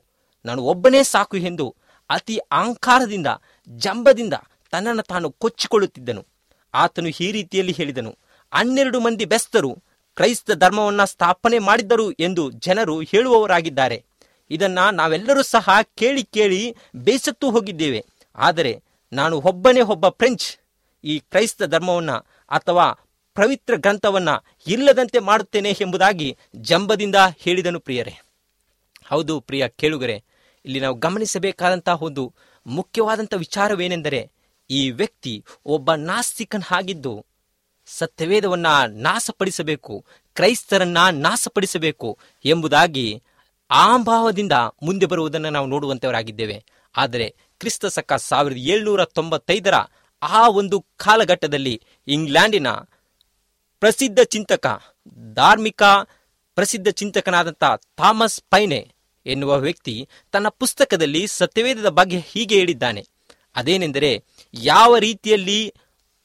ನಾನು 0.44 0.60
ಒಬ್ಬನೇ 0.62 1.02
ಸಾಕು 1.02 1.36
ಎಂದು 1.36 1.66
ಅತಿ 2.10 2.36
ಅಹಂಕಾರದಿಂದ, 2.38 3.26
ಜಂಬದಿಂದ 3.68 4.34
ತನ್ನನ್ನು 4.72 5.02
ತಾನು 5.02 5.30
ಕೊಚ್ಚಿಕೊಳ್ಳುತ್ತಿದ್ದನು. 5.30 6.22
ಆತನು 6.74 7.08
ಈ 7.08 7.28
ರೀತಿಯಲ್ಲಿ 7.32 7.72
ಹೇಳಿದನು, 7.72 8.12
ಹನ್ನೆರಡು 8.52 9.00
ಮಂದಿ 9.00 9.24
ಬೆಸ್ತರು 9.24 9.70
ಕ್ರೈಸ್ತ 10.16 10.50
ಧರ್ಮವನ್ನು 10.52 11.06
ಸ್ಥಾಪನೆ 11.06 11.58
ಮಾಡಿದ್ದರು 11.58 12.06
ಎಂದು 12.12 12.50
ಜನರು 12.66 13.00
ಹೇಳುವವರಾಗಿದ್ದಾರೆ. 13.00 13.98
ಇದನ್ನ 14.50 14.78
ನಾವೆಲ್ಲರೂ 14.90 15.42
ಸಹ 15.42 15.68
ಕೇಳಿ 15.94 16.24
ಕೇಳಿ 16.24 16.76
ಬೇಸತ್ತು 16.96 17.50
ಹೋಗಿದ್ದೇವೆ. 17.50 18.04
ಆದರೆ 18.36 18.82
ನಾನು 19.12 19.40
ಒಬ್ಬನೇ 19.40 19.80
ಒಬ್ಬ 19.80 20.08
ಫ್ರೆಂಚ್. 20.08 20.58
ಈ 21.04 21.18
ಕ್ರೈಸ್ತ 21.18 21.62
ಧರ್ಮವನ್ನ 21.62 22.12
ಅಥವಾ 22.50 22.92
ಪವಿತ್ರ 23.34 23.74
ಗ್ರಂಥವನ್ನ 23.76 24.28
ಇಲ್ಲದಂತೆ 24.66 25.18
ಮಾಡುತ್ತೇನೆ 25.18 25.76
ಎಂಬುದಾಗಿ 25.80 26.36
ಜಂಬದಿಂದ 26.56 27.16
ಹೇಳಿದನು 27.38 27.80
ಪ್ರಿಯರೇ. 27.80 28.14
ಹೌದು 29.06 29.40
ಪ್ರಿಯ 29.40 29.68
ಕೇಳುಗರೆ, 29.68 30.24
ಇಲ್ಲಿ 30.64 30.80
ನಾವು 30.80 30.96
ಗಮನಿಸಬೇಕಾದಂತಹ 30.96 32.02
ಒಂದು 32.02 32.34
ಮುಖ್ಯವಾದಂಥ 32.66 33.34
ವಿಚಾರವೇನೆಂದರೆ 33.34 34.30
ಈ 34.70 34.90
ವ್ಯಕ್ತಿ 34.90 35.44
ಒಬ್ಬ 35.64 35.94
ನಾಸ್ತಿಕನಾಗಿದ್ದು 35.94 37.26
ಸತ್ಯವೇದವನ್ನ 37.86 38.66
ನಾಶಪಡಿಸಬೇಕು 38.88 40.04
ಕ್ರೈಸ್ತರನ್ನ 40.34 40.98
ನಾಶಪಡಿಸಬೇಕು 41.10 42.18
ಎಂಬುದಾಗಿ 42.44 43.22
ಆಂಭಾವದಿಂದ 43.70 44.52
ಮುಂದೆ 44.82 45.06
ಬರುವುದನ್ನು 45.06 45.50
ನಾವು 45.50 45.66
ನೋಡುವಂತವರಾಗಿದ್ದೇವೆ. 45.66 46.64
ಆದರೆ 46.96 47.34
ಕ್ರಿಸ್ತ 47.58 47.86
ಸಕ 47.86 48.12
ಸಾವಿರದ 48.12 48.56
ಏಳ್ನೂರ 48.56 49.04
ತೊಂಬತ್ತೈದರ 49.04 49.74
ಆ 50.22 50.48
ಒಂದು 50.48 50.86
ಕಾಲಘಟ್ಟದಲ್ಲಿ 50.96 51.82
ಇಂಗ್ಲೆಂಡಿನ 52.08 52.68
ಪ್ರಸಿದ್ಧ 53.80 54.20
ಚಿಂತಕ, 54.20 54.82
ಧಾರ್ಮಿಕ 55.34 55.82
ಪ್ರಸಿದ್ಧ 56.54 56.88
ಚಿಂತಕನಾದಂಥ 56.88 57.64
ಥಾಮಸ್ 57.96 58.40
ಪೈನೆ 58.40 58.94
ಎನ್ನುವ 59.26 59.58
ವ್ಯಕ್ತಿ 59.58 60.08
ತನ್ನ 60.32 60.48
ಪುಸ್ತಕದಲ್ಲಿ 60.48 61.26
ಸತ್ಯವೇದದ 61.26 61.88
ಬಗ್ಗೆ 61.88 62.18
ಹೀಗೆ 62.18 62.54
ಹೇಳಿದ್ದಾನೆ. 62.54 63.06
ಅದೇನೆಂದರೆ, 63.56 64.24
ಯಾವ 64.54 64.98
ರೀತಿಯಲ್ಲಿ 64.98 65.74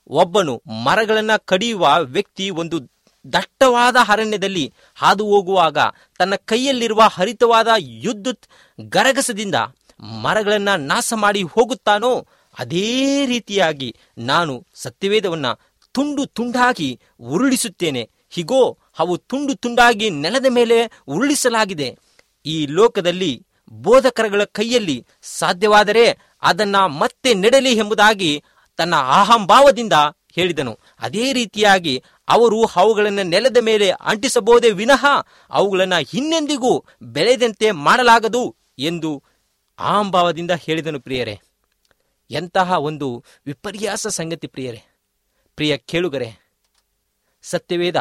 ಒಬ್ಬನು 0.08 0.64
ಮರಗಳನ್ನು 0.86 1.46
ಕಡಿಯುವ 1.46 1.90
ವ್ಯಕ್ತಿ 2.00 2.50
ಒಂದು 2.50 2.95
ದಟ್ಟವಾದ 3.34 3.96
ಅರಣ್ಯದಲ್ಲಿ 4.08 4.74
ಹಾದು 4.96 5.25
ಹೋಗುವಾಗ 5.25 5.77
ತನ್ನ 6.17 6.36
ಕೈಯಲ್ಲಿರುವ 6.36 7.01
ಹರಿತವಾದ 7.12 7.67
ಯುದ್ಧ 7.77 8.27
ಗರಗಸದಿಂದ 8.82 9.55
ಮರಗಳನ್ನು 10.03 10.77
ನಾಶ 10.77 11.13
ಮಾಡಿ 11.15 11.44
ಹೋಗುತ್ತಾನೋ 11.44 12.27
ಅದೇ 12.60 13.25
ರೀತಿಯಾಗಿ 13.25 13.96
ನಾನು 14.17 14.65
ಸತ್ಯವೇದವನ್ನ 14.75 15.46
ತುಂಡು 15.91 16.25
ತುಂಡಾಗಿ 16.25 17.00
ಉರುಳಿಸುತ್ತೇನೆ. 17.20 18.10
ಹೀಗೋ, 18.29 18.77
ಅವು 19.00 19.17
ತುಂಡು 19.17 19.55
ತುಂಡಾಗಿ 19.55 20.10
ನೆಲದ 20.10 20.46
ಮೇಲೆ 20.50 20.91
ಉರುಳಿಸಲಾಗಿದೆ. 21.08 21.98
ಈ 22.46 22.65
ಲೋಕದಲ್ಲಿ 22.65 23.48
ಬೋಧಕರಗಳ 23.72 24.44
ಕೈಯಲ್ಲಿ 24.44 25.05
ಸಾಧ್ಯವಾದರೆ 25.22 26.17
ಅದನ್ನ 26.41 26.75
ಮತ್ತೆ 26.77 27.34
ನೆಡಲಿ 27.34 27.72
ಎಂಬುದಾಗಿ 27.72 28.44
ತನ್ನ 28.77 28.96
ಅಹಂಭಾವದಿಂದ 28.96 29.94
ಹೇಳಿದನು. 30.36 30.80
ಅದೇ 31.00 31.34
ರೀತಿಯಾಗಿ 31.34 32.04
ಅವರು 32.27 32.65
ಅವುಗಳನ್ನು 32.65 33.24
ನೆಲದ 33.24 33.58
ಮೇಲೆ 33.62 33.89
ಅಂಟಿಸಬಹುದೇ 33.89 34.72
ವಿನಃ 34.72 35.06
ಅವುಗಳನ್ನು 35.50 36.00
ಹಿನ್ನೆಂದಿಗೂ 36.12 36.84
ಬೆಳೆದಂತೆ 37.01 37.72
ಮಾಡಲಾಗದು 37.72 38.56
ಎಂದು 38.80 39.24
ಆಂಭಾವದಿಂದ 39.80 40.51
ಹೇಳಿದನು 40.51 41.00
ಪ್ರಿಯರೇ. 41.00 41.39
ಎಂತಹ 42.32 42.72
ಒಂದು 42.72 43.24
ವಿಪರ್ಯಾಸ 43.46 44.08
ಸಂಗತಿ 44.08 44.48
ಪ್ರಿಯರೇ. 44.48 44.84
ಪ್ರಿಯ 45.56 45.77
ಕೇಳುಗರೆ, 45.77 46.54
ಸತ್ಯವೇದ 47.42 47.96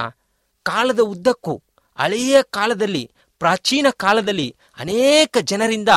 ಕಾಲದ 0.62 1.00
ಉದ್ದಕ್ಕೂ 1.00 1.62
ಹಳೆಯ 1.98 2.36
ಕಾಲದಲ್ಲಿ, 2.50 3.10
ಪ್ರಾಚೀನ 3.38 3.86
ಕಾಲದಲ್ಲಿ 3.90 4.56
ಅನೇಕ 4.78 5.36
ಜನರಿಂದ 5.40 5.88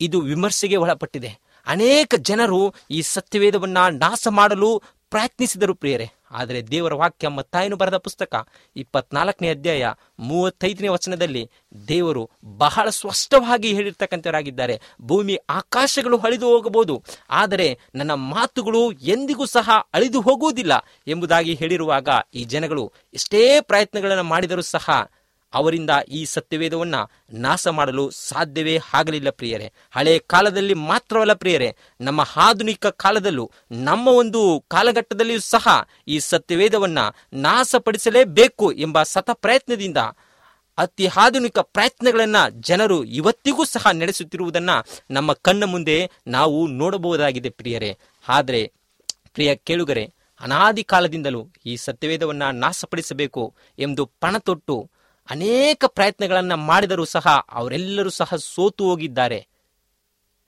ಇದು 0.00 0.20
ವಿಮರ್ಶೆಗೆ 0.20 0.76
ಒಳಪಟ್ಟಿದೆ. 0.76 1.38
ಅನೇಕ 1.66 2.14
ಜನರು 2.18 2.74
ಈ 2.90 3.02
ಸತ್ಯವೇದವನ್ನು 3.02 3.90
ನಾಶ 3.90 4.28
ಮಾಡಲು 4.30 4.82
ಪ್ರಯತ್ನಿಸಿದರು 5.12 5.74
ಪ್ರಿಯರೇ. 5.74 6.06
ಆದರೆ 6.30 6.60
ದೇವರ 6.70 6.94
ವಾಕ್ಯ 6.94 7.28
ಮತ್ತಾಯನು 7.28 7.76
ಬರೆದ 7.76 7.96
ಪುಸ್ತಕ 7.96 8.34
ಇಪ್ಪತ್ನಾಲ್ಕನೇ 8.76 9.48
ಅಧ್ಯಾಯ 9.48 9.90
ಮೂವತ್ತೈದನೇ 10.20 10.88
ವಚನದಲ್ಲಿ 10.88 11.42
ದೇವರು 11.88 12.22
ಬಹಳ 12.62 12.86
ಸ್ಪಷ್ಟವಾಗಿ 12.90 13.68
ಹೇಳಿರ್ತಕ್ಕಂಥವರಾಗಿದ್ದಾರೆ. 13.72 14.76
ಭೂಮಿ 15.02 15.36
ಆಕಾಶಗಳು 15.50 16.18
ಅಳಿದು 16.18 16.46
ಹೋಗಬಹುದು, 16.46 16.96
ಆದರೆ 17.30 17.68
ನನ್ನ 17.94 18.14
ಮಾತುಗಳು 18.32 18.82
ಎಂದಿಗೂ 18.92 19.46
ಸಹ 19.46 19.70
ಅಳಿದು 19.94 20.20
ಹೋಗುವುದಿಲ್ಲ 20.20 20.72
ಎಂಬುದಾಗಿ 21.06 21.54
ಹೇಳಿರುವಾಗ 21.54 22.08
ಈ 22.34 22.44
ಜನಗಳು 22.44 22.86
ಎಷ್ಟೇ 23.14 23.60
ಪ್ರಯತ್ನಗಳನ್ನು 23.60 24.26
ಮಾಡಿದರೂ 24.34 24.64
ಸಹ 24.74 24.88
ಅವರಿಂದ 25.54 25.90
ಈ 26.08 26.24
ಸತ್ಯವೇದವನ್ನು 26.24 27.10
ನಾಶ 27.32 27.66
ಮಾಡಲು 27.66 28.10
ಸಾಧ್ಯವೇ 28.10 28.78
ಆಗಲಿಲ್ಲ 28.94 29.30
ಪ್ರಿಯರೇ. 29.30 29.72
ಹಳೆ 29.90 30.18
ಕಾಲದಲ್ಲಿ 30.18 30.74
ಮಾತ್ರವಲ್ಲ 30.74 31.32
ಪ್ರಿಯರೇ, 31.32 31.76
ನಮ್ಮ 32.00 32.24
ಆಧುನಿಕ 32.36 32.86
ಕಾಲದಲ್ಲೂ, 32.86 33.50
ನಮ್ಮ 33.72 34.08
ಒಂದು 34.08 34.64
ಕಾಲಘಟ್ಟದಲ್ಲಿಯೂ 34.68 35.40
ಸಹ 35.40 35.68
ಈ 36.08 36.18
ಸತ್ಯವೇದವನ್ನು 36.18 37.14
ನಾಶಪಡಿಸಲೇಬೇಕು 37.32 38.72
ಎಂಬ 38.72 39.02
ಸತ 39.02 39.30
ಪ್ರಯತ್ನದಿಂದ 39.32 39.96
ಅತಿ 40.78 41.06
ಆಧುನಿಕ 41.06 41.58
ಪ್ರಯತ್ನಗಳನ್ನು 41.58 42.50
ಜನರು 42.50 43.04
ಇವತ್ತಿಗೂ 43.04 43.64
ಸಹ 43.64 43.86
ನಡೆಸುತ್ತಿರುವುದನ್ನು 43.90 44.86
ನಮ್ಮ 45.10 45.32
ಕಣ್ಣ 45.32 45.64
ಮುಂದೆ 45.64 46.10
ನಾವು 46.26 46.66
ನೋಡಬಹುದಾಗಿದೆ 46.66 47.50
ಪ್ರಿಯರೇ. 47.50 47.98
ಆದರೆ, 48.28 48.72
ಪ್ರಿಯ 49.34 49.56
ಕೇಳುಗರೆ, 49.56 50.14
ಅನಾದಿ 50.40 50.84
ಕಾಲದಿಂದಲೂ 50.84 51.48
ಈ 51.66 51.76
ಸತ್ಯವೇದವನ್ನು 51.76 52.52
ನಾಶಪಡಿಸಬೇಕು 52.52 53.54
ಎಂದು 53.78 54.06
ಪಣ 54.06 54.38
ತೊಟ್ಟು 54.38 54.90
ಅನೇಕ 55.30 55.84
ಪ್ರಯತ್ನಗಳನ್ನು 55.86 56.56
ಮಾಡಿದರೂ 56.56 57.04
ಸಹ 57.04 57.26
ಅವರೆಲ್ಲರೂ 57.52 58.10
ಸಹ 58.10 58.34
ಸೋತು 58.34 58.84
ಹೋಗಿದ್ದಾರೆ. 58.84 59.48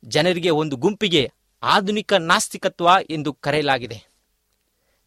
ಜನರಿಗೆ 0.04 0.50
ಒಂದು 0.50 0.76
ಗುಂಪಿಗೆ 0.76 1.32
ಆಧುನಿಕ 1.62 2.12
ನಾಸ್ತಿಕತ್ವ 2.12 2.88
ಎಂದು 3.10 3.32
ಕರೆಯಲಾಗಿದೆ. 3.32 3.98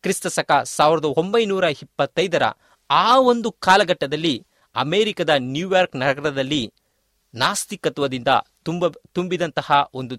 ಕ್ರಿಸ್ತ 0.04 0.28
ಶಕ 0.28 0.52
ಸಾವಿರದ 0.64 1.06
ಒಂಬೈನೂರ 1.06 1.64
ಇಪ್ಪತ್ತೈದರ 1.64 2.44
ಆ 2.90 3.18
ಒಂದು 3.18 3.52
ಕಾಲಘಟ್ಟದಲ್ಲಿ 3.52 4.46
ಅಮೆರಿಕದ 4.76 5.30
ನ್ಯೂಯಾರ್ಕ್ 5.38 5.96
ನಗರದಲ್ಲಿ 5.96 6.74
ನಾಸ್ತಿಕತ್ವದಿಂದ 7.34 8.28
ತುಂಬ, 8.64 8.88
ತುಂಬಿದಂತಹ 8.88 9.90
ಒಂದು 9.94 10.16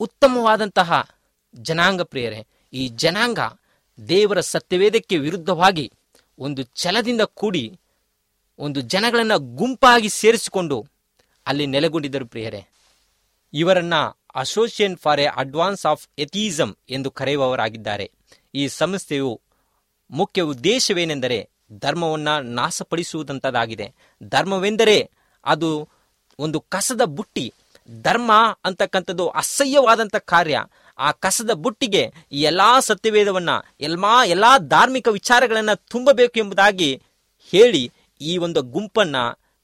ಉತ್ತಮವಾದಂತಹ 0.00 1.08
ಜನಾಂಗ 1.54 2.02
ಪ್ರಿಯರೇ, 2.02 2.46
ಈ 2.72 2.88
ಜನಾಂಗ 2.88 3.38
ದೇವರ 4.08 4.40
ಸತ್ಯವೇದಕ್ಕೆ 4.40 5.16
ವಿರುದ್ಧವಾಗಿ 5.18 5.92
ಒಂದು 6.38 6.62
ಛಲದಿಂದ 6.62 7.20
ಕೂಡಿ 7.20 7.64
ಒಂದು 8.58 8.80
ಜನಗಳನ್ನು 8.80 9.38
ಗುಂಪಾಗಿ 9.38 10.08
ಸೇರಿಸಿಕೊಂಡು 10.08 10.86
ಅಲ್ಲಿ 11.46 11.66
ನೆಲೆಗೊಂಡಿದ್ದರು 11.66 12.26
ಪ್ರಿಯರೇ. 12.26 12.66
ಇವರನ್ನ 13.54 13.94
association 14.34 14.98
for 14.98 15.20
a 15.20 15.26
advance 15.26 15.86
of 15.86 16.08
atheism 16.18 16.74
ಎಂದು 16.90 17.10
ಕರೆಯುವವರಾಗಿದ್ದಾರೆ. 17.10 18.10
ಈ 18.54 18.68
ಸಂಸ್ಥೆಯು 18.68 19.40
ಮುಖ್ಯ 20.10 20.42
ಉದ್ದೇಶವೇನೆಂದರೆ 20.42 21.48
ಧರ್ಮವನ್ನು 21.80 22.42
ನಾಶಪಡಿಸುವುದಂಥದ್ದಾಗಿದೆ 22.42 23.94
ಧರ್ಮವೆಂದರೆ 24.22 25.10
ಅದು 25.44 25.88
ಒಂದು 26.38 26.60
ಕಸದ 26.60 27.00
ಬುಟ್ಟಿ. 27.04 27.54
ಧರ್ಮ 28.02 28.32
ಅಂತಕ್ಕಂಥದ್ದು 28.64 29.28
ಅಸಹ್ಯವಾದಂಥ 29.28 30.16
ಕಾರ್ಯ. 30.16 30.64
ಆ 30.98 31.12
ಕಸದ 31.12 31.50
ಬುಟ್ಟಿಗೆ 31.50 32.12
ಎಲ್ಲ 32.32 32.60
ಸತ್ಯವೇದವನ್ನು, 32.80 33.64
ಎಲ್ಲ, 33.80 34.04
ಎಲ್ಲಾ 34.26 34.58
ಧಾರ್ಮಿಕ 34.58 35.08
ವಿಚಾರಗಳನ್ನು 35.08 35.76
ತುಂಬಬೇಕು 35.76 36.38
ಎಂಬುದಾಗಿ 36.38 37.02
ಹೇಳಿ 37.50 37.92
ಈ 38.20 38.36
ಒಂದು 38.36 38.62
ಗುಂಪನ್ನು 38.62 39.22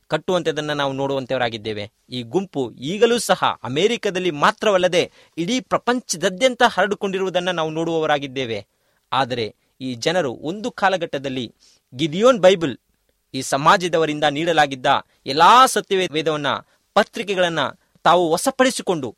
ಕಟ್ಟುವಂಥದ್ದನ್ನು 0.09 0.75
ನಾವು 0.75 0.93
ನೋಡುವಂಥವರಾಗಿದ್ದೇವೆ 0.93 1.93
ಈ 2.11 2.23
ಗುಂಪು 2.23 2.71
ಈಗಲೂ 2.71 3.19
ಸಹ 3.19 3.45
ಅಮೆರಿಕದಲ್ಲಿ 3.63 4.31
ಮಾತ್ರವಲ್ಲದೆ 4.31 5.11
ಇಡೀ 5.39 5.61
ಪ್ರಪಂಚದಾದ್ಯಂತ 5.61 6.63
ಹರಡಿಕೊಂಡಿರುವುದನ್ನು 6.67 7.53
ನಾವು 7.53 7.71
ನೋಡುವವರಾಗಿದ್ದೇವೆ. 7.71 8.67
ಆದರೆ 9.13 9.55
ಈ 9.81 9.95
ಜನರು 9.95 10.33
ಒಂದು 10.33 10.71
ಕಾಲಘಟ್ಟದಲ್ಲಿ 10.71 11.55
ಗಿದಿಯೋನ್ 11.95 12.39
ಬೈಬಲ್ 12.39 12.77
ಈ 13.35 13.43
ಸಮಾಜದವರಿಂದ 13.43 14.25
ನೀಡಲಾಗಿದ್ದ 14.25 14.87
ಎಲ್ಲಾ 15.27 15.67
ಸತ್ಯವೇದವನ್ನ, 15.67 16.47
ಪತ್ರಿಕೆಗಳನ್ನ 16.95 17.61
ತಾವು 18.05 18.31
ವಶಪಡಿಸಿಕೊಂಡು 18.31 19.17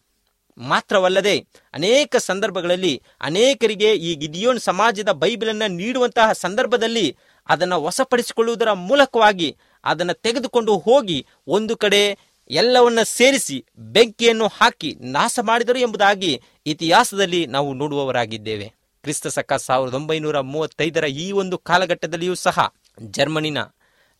ಮಾತ್ರವಲ್ಲದೆ 0.59 1.38
ಅನೇಕ 1.75 2.16
ಸಂದರ್ಭಗಳಲ್ಲಿ 2.16 3.03
ಅನೇಕರಿಗೆ 3.20 3.94
ಈ 3.94 4.14
ಗಿದಿಯೋನ್ 4.14 4.61
ಸಮಾಜದ 4.61 5.09
ಬೈಬಲನ್ನು 5.12 5.68
ನೀಡುವಂತಹ 5.68 6.33
ಸಂದರ್ಭದಲ್ಲಿ 6.33 7.16
ಅದನ್ನು 7.48 7.83
ವಶಪಡಿಸಿಕೊಳ್ಳುವುದರ 7.83 8.72
ಮೂಲಕವಾಗಿ 8.72 9.57
ಅದನ್ನು 9.85 10.14
ತೆಗೆದುಕೊಂಡು 10.14 10.78
ಹೋಗಿ 10.78 11.26
ಒಂದು 11.46 11.76
ಕಡೆ 11.76 12.18
ಎಲ್ಲವನ್ನ 12.50 12.98
ಸೇರಿಸಿ 13.02 13.64
ಬೆಂಕಿಯನ್ನು 13.78 14.46
ಹಾಕಿ 14.46 14.94
ನಾಶ 15.00 15.38
ಮಾಡಿದರು 15.42 15.78
ಎಂಬುದಾಗಿ 15.78 16.42
ಇತಿಹಾಸದಲ್ಲಿ 16.66 17.46
ನಾವು 17.46 17.74
ನೋಡುವವರಾಗಿದ್ದೇವೆ. 17.74 18.72
ಕ್ರಿಸ್ತ 19.02 19.26
ಸಕ್ಕ 19.26 19.52
ಸಾವಿರದ 19.52 19.94
ಒಂಬೈನೂರ 19.94 20.40
ಮೂವತ್ತೈದರ 20.40 21.04
ಈ 21.04 21.33
ಒಂದು 21.33 21.59
ಕಾಲಘಟ್ಟದಲ್ಲಿಯೂ 21.59 22.35
ಸಹ 22.35 22.74
ಜರ್ಮನಿನ 23.02 23.59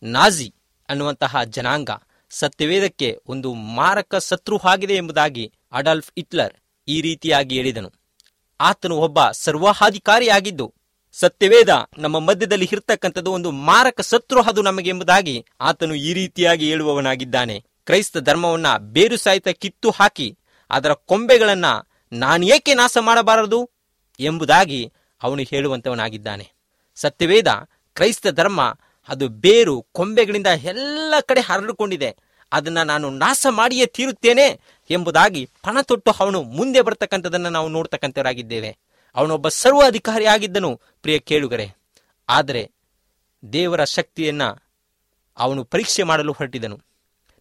ನಾಜಿ 0.03 0.53
ಅನ್ನುವಂತಹ 0.89 1.43
ಜನಾಂಗ 1.43 1.89
ಸತ್ಯವೇದಕ್ಕೆ 2.29 3.19
ಒಂದು 3.27 3.53
ಮಾರಕ 3.53 4.15
ಶತ್ರು 4.15 4.57
ಆಗಿದೆ 4.57 4.95
ಎಂಬುದಾಗಿ 4.95 5.53
ಅಡಾಲ್ಫ್ 5.71 6.11
ಹಿಟ್ಲರ್ 6.17 6.53
ಈ 6.87 7.01
ರೀತಿಯಾಗಿ 7.01 7.55
ಹೇಳಿದನು. 7.55 7.93
ಆತನು 8.59 8.95
ಒಬ್ಬ 8.97 9.31
ಸರ್ವಾಧಿಕಾರಿಯಾಗಿದ್ದು 9.31 10.73
ಸತ್ಯವೇದ 11.19 11.69
ನಮ್ಮ 11.97 12.19
ಮಧ್ಯದಲ್ಲಿ 12.19 12.69
ಇರ್ತಕ್ಕಂಥದ್ದು 12.71 13.31
ಒಂದು 13.31 13.51
ಮಾರಕ 13.51 14.01
ಶತ್ರು 14.01 14.41
ಅದು 14.41 14.61
ನಮಗೆ 14.61 14.89
ಎಂಬುದಾಗಿ 14.89 15.45
ಆತನು 15.61 15.95
ಈ 15.95 16.13
ರೀತಿಯಾಗಿ 16.13 16.69
ಹೇಳುವವನಾಗಿದ್ದಾನೆ. 16.69 17.63
ಕ್ರೈಸ್ತ 17.85 18.17
ಧರ್ಮವನ್ನ 18.17 18.77
ಬೇರು 18.77 19.17
ಸಹಿತ 19.17 19.47
ಕಿತ್ತು 19.47 19.89
ಹಾಕಿ 19.89 20.37
ಅದರ 20.69 20.93
ಕೊಂಬೆಗಳನ್ನ 20.93 21.65
ನಾನೇಕೆ 22.11 22.73
ನಾಶ 22.73 22.97
ಮಾಡಬಾರದು 23.01 23.69
ಎಂಬುದಾಗಿ 24.19 24.93
ಅವನು 25.23 25.43
ಹೇಳುವಂತವನಾಗಿದ್ದಾನೆ. 25.43 26.51
ಸತ್ಯವೇದ 26.95 27.47
ಕ್ರೈಸ್ತ 27.93 28.27
ಧರ್ಮ 28.27 28.75
ಅದು 29.09 29.27
ಬೇರು 29.27 29.81
ಕೊಂಬೆಗಳಿಂದ 29.91 30.47
ಎಲ್ಲ 30.47 31.13
ಕಡೆ 31.25 31.41
ಹರಡಿಕೊಂಡಿದೆ. 31.41 32.15
ಅದನ್ನ 32.51 32.81
ನಾನು 32.81 33.09
ನಾಶ 33.09 33.47
ಮಾಡಿಯೇ 33.49 33.85
ತೀರುತ್ತೇನೆ 33.85 34.59
ಎಂಬುದಾಗಿ 34.89 35.49
ಪಣ 35.63 35.81
ತೊಟ್ಟು 35.81 36.11
ಅವನು 36.11 36.43
ಮುಂದೆ 36.43 36.81
ಬರ್ತಕ್ಕಂಥದನ್ನು 36.81 37.49
ನಾವು 37.49 37.69
ನೋಡ್ತಕ್ಕಂಥವರಾಗಿದ್ದೇವೆ. 37.69 38.77
ಅವನೊಬ್ಬ 39.15 39.47
ಸರ್ವ 39.47 39.81
ಅಧಿಕಾರಿಯಾಗಿದ್ದನು 39.85 40.81
ಪ್ರಿಯ 41.01 41.19
ಕೇಳುಗರೆ. 41.19 41.75
ಆದರೆ 42.29 42.71
ದೇವರ 43.53 43.83
ಶಕ್ತಿಯನ್ನ 43.83 44.43
ಅವನು 45.37 45.63
ಪರೀಕ್ಷೆ 45.63 46.03
ಮಾಡಲು 46.03 46.33
ಹೊರಟಿದನು. 46.33 46.81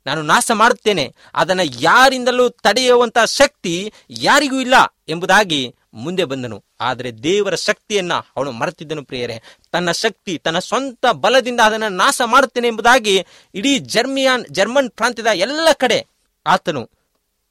ನಾನು 0.06 0.22
ನಾಶ 0.22 0.50
ಮಾಡುತ್ತೇನೆ, 0.54 1.14
ಅದನ್ನ 1.34 1.60
ಯಾರಿಂದಲೂ 1.64 2.48
ತಡೆಯುವಂತಹ 2.48 3.24
ಶಕ್ತಿ 3.24 3.92
ಯಾರಿಗೂ 4.10 4.60
ಇಲ್ಲ 4.60 4.74
ಎಂಬುದಾಗಿ 5.08 5.74
ಮುಂದೆ 5.94 6.24
ಬಂದನು. 6.24 6.64
ಆದರೆ 6.80 7.12
ದೇವರ 7.12 7.54
ಶಕ್ತಿಯನ್ನ 7.54 8.12
ಅವನು 8.14 8.52
ಮರೆತಿದ್ದನು, 8.52 9.04
ಪ್ರಿಯರೇ. 9.04 9.42
ತನ್ನ 9.70 9.90
ಶಕ್ತಿ, 9.90 10.38
ತನ್ನ 10.38 10.58
ಸ್ವಂತ 10.58 11.06
ಬಲದಿಂದ 11.06 11.60
ಅದನ್ನು 11.60 11.88
ನಾಶ 11.88 12.20
ಮಾಡುತ್ತೇನೆ 12.24 12.68
ಎಂಬುದಾಗಿ 12.68 13.26
ಇಡೀ 13.54 13.78
ಜರ್ಮಿಯಾನ್, 13.78 14.44
ಜರ್ಮನ್ 14.50 14.90
ಪ್ರಾಂತ್ಯದ 14.90 15.26
ಎಲ್ಲ 15.26 15.68
ಕಡೆ 15.72 16.06
ಆತನು 16.46 16.90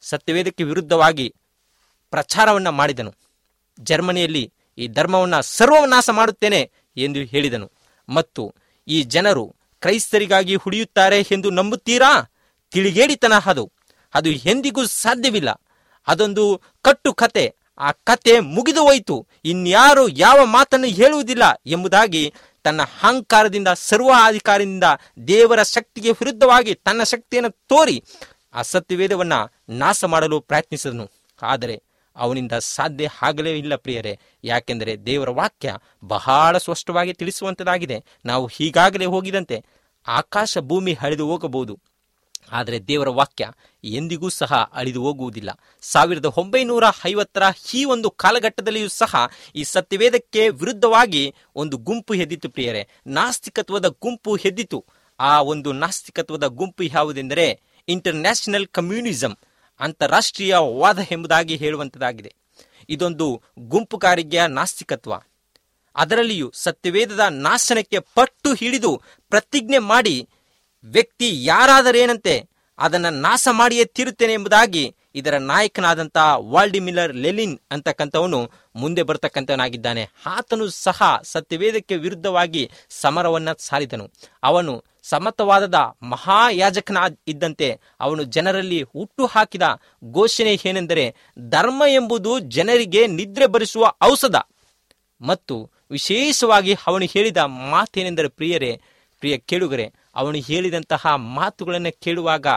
ಸತ್ಯವೇದಕ್ಕೆ 0.01 0.63
ವಿರುದ್ಧವಾಗಿ 0.63 1.35
ಪ್ರಚಾರವನ್ನ 2.09 2.69
ಮಾಡಿದನು. 2.69 3.22
ಜರ್ಮನಿಯಲ್ಲಿ 3.79 4.53
ಈ 4.77 4.87
ಧರ್ಮವನ್ನು 4.87 5.41
ಸರ್ವನಾಶ 5.41 6.09
ಮಾಡುತ್ತೇನೆ 6.09 6.71
ಎಂದು 6.97 7.19
ಹೇಳಿದನು. 7.19 7.71
ಮತ್ತು 8.09 8.55
ಈ 8.87 9.03
ಜನರು 9.03 9.55
ಕ್ರೈಸ್ತರಿಗಾಗಿ 9.81 10.55
ಹುಡಿಯುತ್ತಾರೆ 10.55 11.19
ಎಂದು 11.19 11.49
ನಂಬುತ್ತೀರಾ? 11.49 12.31
ತಿಳಿಗೇಡಿತನ 12.71 13.33
ಅದು. 13.45 13.71
ಅದು 14.13 14.29
ಎಂದಿಗೂ 14.29 14.85
ಸಾಧ್ಯವಿಲ್ಲ. 14.85 15.61
ಅದೊಂದು 16.07 16.61
ಕಟ್ಟು 16.81 17.13
ಕತೆ. 17.13 17.55
ಆ 17.77 17.91
ಕತೆ 17.91 18.39
ಮುಗಿದು 18.39 18.81
ಹೋಯಿತು. 18.81 19.27
ಇನ್ಯಾರು 19.45 20.09
ಯಾವ 20.09 20.45
ಮಾತನ್ನು 20.45 20.87
ಹೇಳುವುದಿಲ್ಲ 20.87 21.43
ಎಂಬುದಾಗಿ 21.65 22.33
ತನ್ನ 22.63 22.81
ಅಹಂಕಾರದಿಂದ 22.81 23.67
ಸರ್ವಾಧಿಕಾರದಿಂದ 23.67 24.83
ದೇವರ 25.27 25.63
ಶಕ್ತಿಗೆ 25.63 26.11
ವಿರುದ್ಧವಾಗಿ 26.11 26.75
ತನ್ನ 26.75 27.03
ಶಕ್ತಿಯನ್ನು 27.03 27.49
ತೋರಿ 27.49 28.03
ಆ 28.53 28.61
ಸತ್ಯವೇದವನ್ನು 28.61 29.53
ನಾಶ 29.69 30.03
ಮಾಡಲು 30.03 30.41
ಪ್ರಯತ್ನಿಸಿದನು. 30.41 31.11
ಆದರೆ 31.41 31.83
ಅವನಿಂದ 32.15 32.51
ಸಾಧ್ಯ 32.51 33.09
ಆಗಲೇ 33.21 33.57
ಇಲ್ಲ 33.57 33.75
ಪ್ರಿಯರೇ. 33.75 34.19
ಯಾಕೆಂದರೆ 34.43 35.05
ದೇವರ 35.05 35.29
ವಾಕ್ಯ 35.29 35.75
ಬಹಳ 36.03 36.57
ಸ್ಪಷ್ಟವಾಗಿ 36.57 37.13
ತಿಳಿಸುವಂತದಾಗಿದೆ. 37.13 38.03
ನಾವು 38.25 38.45
ಹೀಗಾಗಲೇ 38.47 39.05
ಹೋಗಿದಂತೆ 39.05 39.63
ಆಕಾಶ 40.07 40.57
ಭೂಮಿ 40.57 40.93
ಹರಿದು 40.93 41.27
ಹೋಗಬಹುದು. 41.27 41.79
ಆದರೆ 42.51 42.79
ದೇವರ 42.87 43.09
ವಾಕ್ಯ 43.09 43.51
ಎಂದಿಗೂ 43.83 44.29
ಸಹ 44.29 44.69
ಅಳಿದು 44.73 45.01
ಹೋಗುವುದಿಲ್ಲ. 45.01 45.49
ಸಾವಿರದ 45.81 46.25
ಒಂಬೈನೂರ 46.25 46.83
ಐವತ್ತರ 47.05 47.43
ಈ 47.73 47.85
ಒಂದು 47.85 48.09
ಕಾಲಘಟ್ಟದಲ್ಲಿಯೂ 48.09 48.87
ಸಹ 48.87 49.15
ಈ 49.55 49.63
ಸತ್ಯವೇದಕ್ಕೆ 49.63 50.49
ವಿರುದ್ಧವಾಗಿ 50.49 51.35
ಒಂದು 51.55 51.77
ಗುಂಪು 51.77 52.13
ಎದ್ದಿತು 52.13 52.49
ಪ್ರಿಯರೇ. 52.49 52.87
ನಾಸ್ತಿಕತ್ವದ 53.07 53.85
ಗುಂಪು 53.85 54.35
ಎದ್ದಿತು 54.35 54.85
ಆ 55.19 55.41
ಒಂದು 55.41 55.71
ನಾಸ್ತಿಕತ್ವದ 55.71 56.45
ಗುಂಪು 56.45 56.83
ಯಾವುದೆಂದರೆ 56.83 57.61
ಇಂಟರ್ನ್ಯಾಷನಲ್ 57.87 58.67
ಕಮ್ಯುನಿಸಂ. 58.67 59.37
ಅಂತಾರಾಷ್ಟ್ರೀಯ 59.79 60.55
ವಾದ 60.57 60.99
ಎಂಬುದಾಗಿ 61.11 61.55
ಹೇಳುವಂತದಾಗಿದೆ 61.55 62.35
ಇದೊಂದು 62.89 63.41
ಗುಂಪು 63.59 63.97
ಕಾರ್ಯ 63.97 64.47
ನಾಸ್ತಿಕತ್ವ. 64.47 65.13
ಅದರಲ್ಲಿಯೂ 65.95 66.51
ಸತ್ಯವೇದದ 66.53 67.19
ನಾಶನಕ್ಕೆ 67.29 67.99
ಪಟ್ಟು 67.99 68.53
ಹಿಡಿದು 68.53 69.01
ಪ್ರತಿಜ್ಞೆ 69.29 69.77
ಮಾಡಿ 69.77 70.29
ವ್ಯಕ್ತಿ 70.83 71.45
ಯಾರಾದರೇನಂತೆ 71.45 72.49
ಅದನ್ನು 72.77 73.09
ನಾಶ 73.09 73.47
ಮಾಡಿಯೇ 73.51 73.85
ತೀರುತ್ತೇನೆ 73.85 74.33
ಎಂಬುದಾಗಿ 74.33 74.95
ಇದರ 75.15 75.37
ನಾಯಕನಾದಂತಹ 75.37 76.35
ವಾಲ್ಡಿಮಿಲರ್ 76.39 77.15
ಲೆಲಿನ್ 77.15 77.59
ಅಂತಕ್ಕಂಥವನು 77.71 78.51
ಮುಂದೆ 78.75 79.03
ಬರ್ತಕ್ಕಂಥವನಾಗಿದ್ದಾನೆ. 79.03 80.09
ಆತನು 80.25 80.67
ಸಹ 80.67 81.19
ಸತ್ಯವೇದಕ್ಕೆ 81.23 81.97
ವಿರುದ್ಧವಾಗಿ 81.97 82.71
ಸಮರವನ್ನು 82.89 83.63
ಸಾರಿದನು. 83.63 84.11
ಅವನು 84.43 84.83
ಸಮತವಾದದ 85.03 85.75
ಮಹಾಯಾಜಕನ 86.01 86.97
ಇದ್ದಂತೆ 87.27 87.79
ಅವನು 87.99 88.23
ಜನರಲ್ಲಿ 88.23 88.81
ಹುಟ್ಟು 88.81 89.25
ಹಾಕಿದ 89.25 89.61
ಘೋಷಣೆ 90.11 90.59
ಏನೆಂದರೆ 90.65 91.15
ಧರ್ಮ 91.49 91.83
ಎಂಬುದು 91.87 92.39
ಜನರಿಗೆ 92.39 93.07
ನಿದ್ರೆ 93.07 93.45
ಬರಿಸುವ 93.45 93.93
ಔಷಧ. 94.03 94.35
ಮತ್ತು 95.21 95.71
ವಿಶೇಷವಾಗಿ 95.91 96.75
ಅವನು 96.87 97.05
ಹೇಳಿದ 97.05 97.37
ಮಾತೇನೆಂದರೆ 97.37 98.27
ಪ್ರಿಯರೇ, 98.27 98.81
ಪ್ರಿಯ 99.19 99.37
ಕೇಳುಗರೆ, 99.37 99.93
ಅವನು 100.15 100.37
ಹೇಳಿದಂತಹ 100.37 101.15
ಮಾತುಗಳನ್ನು 101.15 101.99
ಕೇಳುವಾಗ 101.99 102.47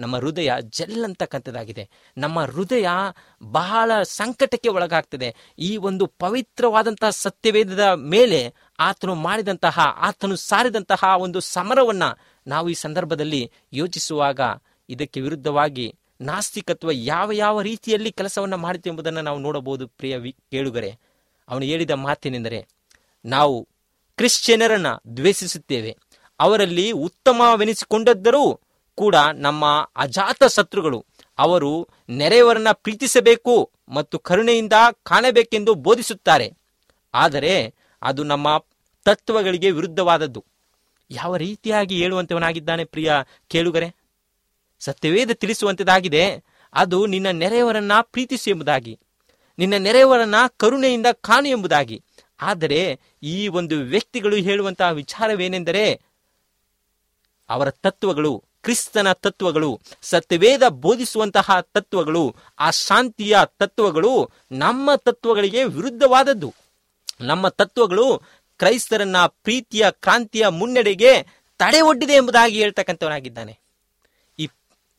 ನಮ್ಮ 0.00 0.16
ಹೃದಯ 0.16 0.52
ಜಲ್ಲಂತಕ್ಕಂಥದ್ದಾಗಿದೆ. 0.60 1.88
ನಮ್ಮ 2.18 2.40
ಹೃದಯ 2.40 2.88
ಬಹಳ 3.42 3.90
ಸಂಕಟಕ್ಕೆ 4.02 4.68
ಒಳಗಾಗ್ತದೆ. 4.68 5.34
ಈ 5.58 5.76
ಒಂದು 5.76 6.06
ಪವಿತ್ರವಾದಂತಹ 6.06 7.10
ಸತ್ಯವೇದದ 7.10 7.92
ಮೇಲೆ 7.96 8.54
ಆತನು 8.80 9.14
ಮಾಡಿದಂತಹ, 9.14 9.78
ಆತನು 9.78 10.36
ಸಾರಿದಂತಹ 10.36 11.04
ಒಂದು 11.18 11.40
ಸಮರವನ್ನ 11.40 12.02
ನಾವು 12.46 12.68
ಈ 12.68 12.74
ಸಂದರ್ಭದಲ್ಲಿ 12.74 13.52
ಯೋಚಿಸುವಾಗ 13.72 14.40
ಇದಕ್ಕೆ 14.88 15.20
ವಿರುದ್ಧವಾಗಿ 15.20 15.96
ನಾಸ್ತಿಕತ್ವ 16.20 16.90
ಯಾವ 16.92 17.32
ಯಾವ 17.32 17.60
ರೀತಿಯಲ್ಲಿ 17.60 18.12
ಕೆಲಸವನ್ನು 18.12 18.56
ಮಾಡಿತು 18.56 18.90
ಎಂಬುದನ್ನು 18.90 19.20
ನಾವು 19.20 19.38
ನೋಡಬಹುದು, 19.38 19.88
ಪ್ರಿಯ 19.88 20.32
ಕೇಳುಗರೆ. 20.32 20.98
ಅವನು 21.48 21.64
ಹೇಳಿದ 21.64 21.90
ಮಾತೇನೆಂದರೆ, 21.90 22.66
ನಾವು 23.24 23.68
ಕ್ರಿಶ್ಚಿಯನರನ್ನ 24.16 24.86
ದ್ವೇಷಿಸುತ್ತೇವೆ. 25.16 25.96
ಅವರಲ್ಲಿ 26.40 26.90
ಉತ್ತಮವೆನಿಸಿಕೊಂಡದ್ದರೂ 26.90 28.60
ಕೂಡ 28.94 29.14
ನಮ್ಮ 29.34 29.90
ಅಜಾತ 29.96 30.44
ಶತ್ರುಗಳು, 30.44 31.06
ಅವರು 31.38 31.88
ನೆರೆಯವರನ್ನ 32.08 32.68
ಪ್ರೀತಿಸಬೇಕು 32.72 33.70
ಮತ್ತು 33.88 34.18
ಕರುಣೆಯಿಂದ 34.18 34.72
ಕಾಣಬೇಕೆಂದು 35.02 35.74
ಬೋಧಿಸುತ್ತಾರೆ. 35.74 36.52
ಆದರೆ 37.14 37.74
ಅದು 38.02 38.22
ನಮ್ಮ 38.22 38.64
ತತ್ವಗಳಿಗೆ 39.04 39.70
ವಿರುದ್ಧವಾದದ್ದು. 39.70 40.44
ಯಾವ 41.10 41.36
ರೀತಿಯಾಗಿ 41.36 42.02
ಹೇಳುವಂತವನಾಗಿದ್ದಾನೆ 42.02 42.84
ಪ್ರಿಯ 42.84 43.12
ಕೇಳುಗರೆ? 43.48 43.94
ಸತ್ಯವೇದ 44.80 45.30
ತಿಳಿಸುವಂತದಾಗಿದೆ, 45.30 46.44
ಅದು 46.74 47.06
ನಿನ್ನ 47.06 47.26
ನೆರೆಯವರನ್ನ 47.30 47.92
ಪ್ರೀತಿಸು 48.00 48.50
ಎಂಬುದಾಗಿ, 48.50 48.98
ನಿನ್ನ 49.58 49.74
ನೆರೆಯವರನ್ನ 49.74 50.34
ಕರುಣೆಯಿಂದ 50.56 51.06
ಕಾಣು 51.12 51.48
ಎಂಬುದಾಗಿ. 51.48 52.02
ಆದರೆ 52.40 53.00
ಈ 53.22 53.48
ಒಂದು 53.48 53.76
ವ್ಯಕ್ತಿಗಳು 53.76 54.36
ಹೇಳುವಂತಹ 54.36 54.90
ವಿಚಾರವೇನೆಂದರೆ, 54.90 56.00
ಅವರ 57.48 57.70
ತತ್ವಗಳು, 57.70 58.44
ಕ್ರಿಸ್ತನ 58.62 59.12
ತತ್ವಗಳು, 59.12 59.80
ಸತ್ಯವೇದ 60.02 60.68
ಬೋಧಿಸುವಂತಹ 60.68 61.60
ತತ್ವಗಳು, 61.60 62.34
ಆ 62.58 62.70
ಶಾಂತಿಯ 62.70 63.38
ತತ್ವಗಳು 63.44 64.30
ನಮ್ಮ 64.52 64.94
ತತ್ವಗಳಿಗೆ 64.94 65.64
ವಿರುದ್ಧವಾದದ್ದು. 65.64 66.54
ನಮ್ಮ 67.20 67.48
ತತ್ವಗಳು 67.48 68.22
ಕ್ರೈಸ್ತರನ್ನ 68.58 69.16
ಪ್ರೀತಿಯ, 69.26 69.86
ಕ್ರಾಂತಿಯ 69.90 70.48
ಮುನ್ನಡೆಗೆ 70.48 71.22
ತಡೆ 71.58 71.80
ಒಡ್ಡಿದೆ 71.80 72.12
ಎಂಬುದಾಗಿ 72.12 72.58
ಹೇಳ್ತಕ್ಕಂಥವನಾಗಿದ್ದಾನೆ. 72.58 73.58
ಈ 74.38 74.48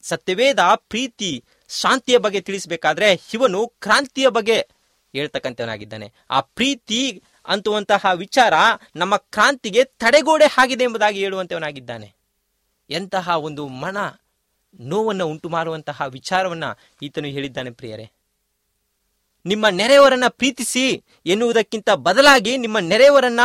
ಸತ್ಯವೇದ 0.01 0.59
ಪ್ರೀತಿ, 0.75 1.43
ಶಾಂತಿಯ 1.69 2.17
ಬಗ್ಗೆ 2.17 2.41
ತಿಳಿಸಬೇಕಾದ್ರೆ 2.41 3.21
ಇವನು 3.33 3.67
ಕ್ರಾಂತಿಯ 3.67 4.29
ಬಗ್ಗೆ 4.29 4.67
ಹೇಳ್ತಕ್ಕಂಥವನಾಗಿದ್ದಾನೆ. 5.13 6.13
ಆ 6.29 6.41
ಪ್ರೀತಿ 6.41 7.23
ಅಂತುವಂತಹ 7.47 8.05
ವಿಚಾರ 8.15 8.53
ನಮ್ಮ 8.95 9.17
ಕ್ರಾಂತಿಗೆ 9.17 9.83
ತಡೆಗೋಡೆ 9.83 10.45
ಆಗಿದೆ 10.57 10.83
ಎಂಬುದಾಗಿ 10.83 11.19
ಹೇಳುವಂತವನಾಗಿದ್ದಾನೆ 11.19 12.13
ಎಂತಹ 12.89 13.29
ಒಂದು 13.29 13.67
ಮನ 13.67 13.97
ನೋವನ್ನು 14.79 15.27
ಉಂಟು 15.27 15.49
ಮಾಡುವಂತಹ 15.49 16.01
ವಿಚಾರವನ್ನ 16.07 16.63
ಈತನು 17.01 17.27
ಹೇಳಿದ್ದಾನೆ 17.27 17.69
ಪ್ರಿಯರೇ. 17.69 18.11
ನಿಮ್ಮ 19.47 19.69
ನೆರೆಯವರನ್ನ 19.69 20.23
ಪ್ರೀತಿಸಿ 20.29 21.03
ಎನ್ನುವುದಕ್ಕಿಂತ 21.25 21.89
ಬದಲಾಗಿ 21.89 22.57
ನಿಮ್ಮ 22.57 22.79
ನೆರೆಯವರನ್ನ 22.79 23.39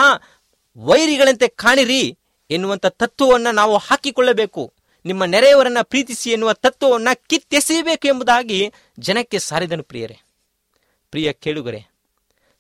ವೈರಿಗಳಂತೆ 0.76 1.48
ಕಾಣಿರಿ 1.48 2.18
ಎನ್ನುವಂತ 2.50 2.86
ತತ್ವವನ್ನ 2.86 3.46
ನಾವು 3.52 3.76
ಹಾಕಿಕೊಳ್ಳಬೇಕು. 3.76 4.72
ನಿಮ್ಮ 5.04 5.24
ನೆರೆಯವರನ್ನ 5.24 5.78
ಪ್ರೀತಿಸಿ 5.82 6.30
ಎನ್ನುವ 6.30 6.52
ತತ್ವವನ್ನ 6.52 7.08
ಕಿತ್ತೆಸೆಯಬೇಕು 7.28 8.06
ಎಂಬುದಾಗಿ 8.06 8.72
ಜನಕ್ಕೆ 8.98 9.38
ಸಾರಿದನು 9.38 9.82
ಪ್ರಿಯರೇ. 9.82 10.18
ಪ್ರಿಯ 11.10 11.32
ಕೇಳುಗರೆ, 11.32 11.86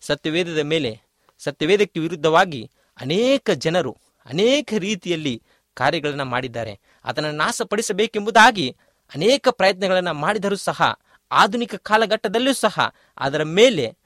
ಸತ್ಯವೇದದ 0.00 0.58
ಮೇಲೆ 0.58 1.00
ಸತ್ಯವೇದಕ್ಕೆ 1.38 2.00
ವಿರುದ್ಧವಾಗಿ 2.00 2.70
ಅನೇಕ 3.00 3.50
ಜನರು 3.50 3.96
ಅನೇಕ 4.26 4.74
ರೀತಿಯಲ್ಲಿ 4.78 5.42
ಕಾರ್ಯಗಳನ್ನು 5.74 6.24
ಮಾಡಿದ್ದಾರೆ. 6.24 6.80
ಅದನ್ನು 7.04 7.32
ನಾಶಪಡಿಸಬೇಕೆಂಬುದಾಗಿ 7.32 8.76
ಅನೇಕ 9.14 9.48
ಪ್ರಯತ್ನಗಳನ್ನು 9.48 10.14
ಮಾಡಿದರೂ 10.14 10.56
ಸಹ 10.56 10.98
ಆಧುನಿಕ 11.32 11.74
ಕಾಲಘಟ್ಟದಲ್ಲೂ 11.74 12.52
ಸಹ, 12.52 12.94
ಅದರ 13.18 13.42
ಮೇಲೆ 13.42 13.96